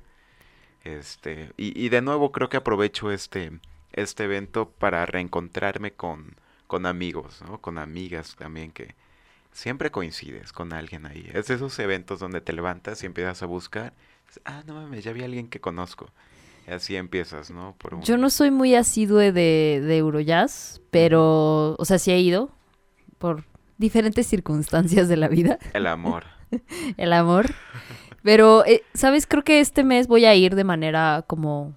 Este, 0.97 1.53
y, 1.57 1.79
y 1.79 1.89
de 1.91 2.01
nuevo 2.03 2.33
creo 2.33 2.49
que 2.49 2.57
aprovecho 2.57 3.11
este, 3.11 3.53
este 3.93 4.25
evento 4.25 4.71
para 4.71 5.05
reencontrarme 5.07 5.93
con, 5.93 6.37
con 6.67 6.87
amigos, 6.87 7.43
¿no? 7.47 7.59
Con 7.61 7.79
amigas 7.79 8.37
también 8.37 8.71
que 8.71 8.95
siempre 9.53 9.91
coincides 9.91 10.53
con 10.53 10.73
alguien 10.73 11.05
ahí. 11.07 11.29
Es 11.35 11.49
de 11.49 11.55
esos 11.57 11.79
eventos 11.79 12.21
donde 12.21 12.41
te 12.41 12.53
levantas 12.53 13.03
y 13.03 13.07
empiezas 13.07 13.43
a 13.43 13.47
buscar. 13.47 13.93
Ah, 14.45 14.63
no 14.67 14.75
mames, 14.75 15.05
ya 15.05 15.13
vi 15.13 15.23
a 15.23 15.25
alguien 15.27 15.49
que 15.49 15.61
conozco. 15.61 16.09
Y 16.67 16.71
así 16.73 16.97
empiezas, 16.97 17.51
¿no? 17.51 17.75
Por 17.79 17.95
un- 17.95 18.03
Yo 18.03 18.17
no 18.19 18.31
soy 18.31 18.51
muy 18.51 18.75
asidue 18.75 19.33
de, 19.33 19.83
de 19.85 19.97
Eurojazz, 19.99 20.81
pero, 20.91 21.75
o 21.79 21.85
sea, 21.85 21.99
sí 21.99 22.13
he 22.13 22.21
ido 22.21 22.51
por 23.19 23.45
diferentes 23.79 24.27
circunstancias 24.27 25.09
de 25.09 25.17
la 25.17 25.29
vida. 25.29 25.59
El 25.73 25.87
amor. 25.87 26.25
El 26.97 27.13
amor. 27.13 27.47
Pero, 28.29 28.63
eh, 28.67 28.83
¿sabes? 28.93 29.27
Creo 29.27 29.43
que 29.43 29.61
este 29.61 29.85
mes 29.85 30.07
voy 30.07 30.27
a 30.27 30.35
ir 30.35 30.55
de 30.55 30.65
manera 30.65 31.25
como, 31.27 31.73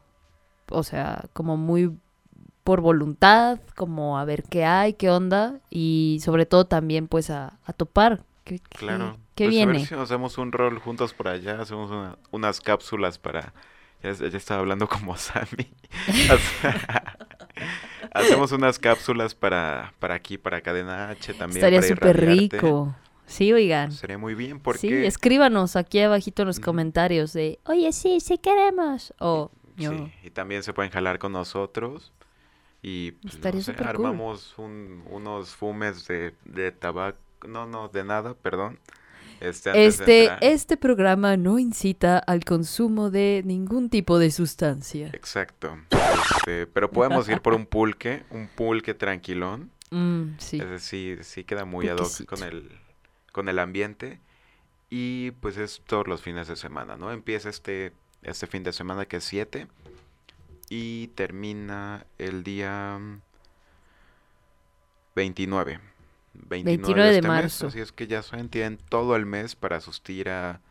o 0.70 0.84
sea, 0.84 1.26
como 1.34 1.58
muy 1.58 1.92
por 2.64 2.82
voluntad, 2.82 3.60
como 3.76 4.20
a 4.20 4.26
ver 4.26 4.44
qué 4.44 4.66
hay, 4.66 4.94
qué 4.94 5.10
onda, 5.10 5.60
y 5.70 6.20
sobre 6.24 6.46
todo 6.46 6.66
también 6.66 7.08
pues 7.08 7.30
a, 7.30 7.54
a 7.66 7.74
topar. 7.74 8.24
¿Qué, 8.44 8.60
Claro. 8.70 9.18
qué 9.36 9.46
Pues 9.46 9.56
a 9.62 9.66
ver 9.66 9.76
viene? 9.76 9.80
si 9.80 9.94
nos 9.96 10.04
hacemos 10.04 10.38
un 10.38 10.52
rol 10.52 10.78
juntos 10.80 11.14
por 11.14 11.28
allá, 11.30 11.62
hacemos 11.62 11.90
una- 11.92 12.18
unas 12.32 12.60
cápsulas 12.62 13.18
para... 13.18 13.54
Ya, 14.04 14.12
ya 14.14 14.38
estaba 14.38 14.60
hablando 14.62 14.88
como 14.90 15.16
Sammy. 15.28 15.72
hacemos 18.14 18.52
unas 18.52 18.80
cápsulas 18.80 19.36
para, 19.36 19.94
para 20.00 20.16
aquí, 20.16 20.38
para 20.38 20.62
Cadena 20.62 21.10
H 21.10 21.34
también. 21.34 21.66
Estaría 21.66 21.82
súper 21.84 22.20
rico. 22.20 22.96
Sí, 23.32 23.52
oigan. 23.54 23.92
Sería 23.92 24.18
muy 24.18 24.36
bien 24.36 24.60
porque... 24.60 24.80
Sí, 24.80 24.94
escríbanos 24.94 25.76
aquí 25.76 26.00
abajito 26.00 26.42
en 26.44 26.48
los 26.50 26.60
comentarios 26.60 27.32
de, 27.34 27.60
oye, 27.66 27.92
sí, 27.94 28.20
sí 28.20 28.38
queremos. 28.38 29.14
O, 29.20 29.52
yo, 29.78 29.92
Sí, 29.92 30.12
y 30.24 30.30
también 30.32 30.64
se 30.64 30.74
pueden 30.74 30.92
jalar 30.92 31.18
con 31.18 31.32
nosotros. 31.32 32.12
Y 32.84 33.12
pues, 33.14 33.40
no 33.54 33.62
sé, 33.62 33.74
cool. 33.76 33.88
armamos 33.88 34.54
un- 34.58 35.04
unos 35.10 35.56
fumes 35.56 36.08
de, 36.08 36.34
de 36.46 36.72
tabaco. 36.72 37.18
No, 37.48 37.66
no, 37.66 37.88
de 37.88 38.04
nada, 38.04 38.34
perdón. 38.34 38.80
Este, 39.40 39.86
Este, 39.88 40.30
este 40.42 40.78
programa 40.78 41.36
no 41.38 41.58
incita 41.58 42.20
al 42.20 42.44
consumo 42.46 43.10
de 43.10 43.42
ningún 43.46 43.90
tipo 43.90 44.20
de 44.20 44.30
sustancia. 44.30 45.10
Exacto. 45.14 45.78
Este, 45.90 46.68
pero 46.68 46.92
podemos 46.92 47.28
ir 47.30 47.42
por 47.42 47.54
un 47.56 47.66
pulque, 47.66 48.24
un 48.30 48.48
pulque 48.48 48.94
tranquilón. 48.94 49.72
Mm, 49.94 50.38
sí. 50.38 50.56
Ese 50.58 50.80
sí, 50.80 51.16
sí 51.20 51.44
queda 51.44 51.66
muy 51.66 51.90
ad 51.90 51.98
hoc 51.98 52.24
con 52.26 52.42
el, 52.44 52.72
con 53.32 53.50
el 53.50 53.60
ambiente. 53.60 54.20
Y 54.90 55.32
pues 55.42 55.58
es 55.58 55.82
todos 55.88 56.08
los 56.08 56.22
fines 56.22 56.48
de 56.48 56.56
semana, 56.58 56.98
¿no? 56.98 57.12
Empieza 57.12 57.50
este, 57.50 57.94
este 58.24 58.48
fin 58.48 58.64
de 58.64 58.74
semana 58.74 59.06
que 59.08 59.18
es 59.18 59.24
7 59.26 59.68
y 60.70 61.08
termina 61.10 62.06
el 62.18 62.44
día 62.44 63.00
29. 65.16 65.80
29, 66.34 66.50
29 66.50 67.12
de 67.12 67.18
este 67.18 67.30
mes, 67.30 67.62
marzo. 67.62 67.68
así 67.68 67.80
es 67.80 67.92
que 67.92 68.08
ya 68.08 68.24
saben, 68.24 68.50
tienen 68.50 68.78
todo 68.78 69.16
el 69.16 69.26
mes 69.26 69.56
para 69.56 69.78
asistir 69.78 70.30
a, 70.30 70.62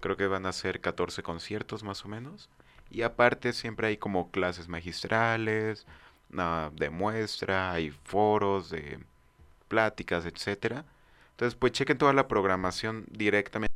creo 0.00 0.16
que 0.16 0.26
van 0.26 0.46
a 0.46 0.52
ser 0.52 0.80
14 0.80 1.22
conciertos 1.22 1.84
más 1.84 2.04
o 2.04 2.08
menos. 2.08 2.48
Y 2.90 3.02
aparte 3.02 3.52
siempre 3.52 3.88
hay 3.88 3.96
como 3.96 4.30
clases 4.30 4.68
magistrales, 4.68 5.86
na- 6.30 6.70
de 6.74 6.90
muestra, 6.90 7.72
hay 7.72 7.90
foros 7.90 8.70
de 8.70 8.98
pláticas, 9.68 10.26
etcétera. 10.26 10.84
Entonces, 11.34 11.56
pues 11.58 11.72
chequen 11.72 11.98
toda 11.98 12.12
la 12.12 12.28
programación 12.28 13.06
directamente 13.10 13.74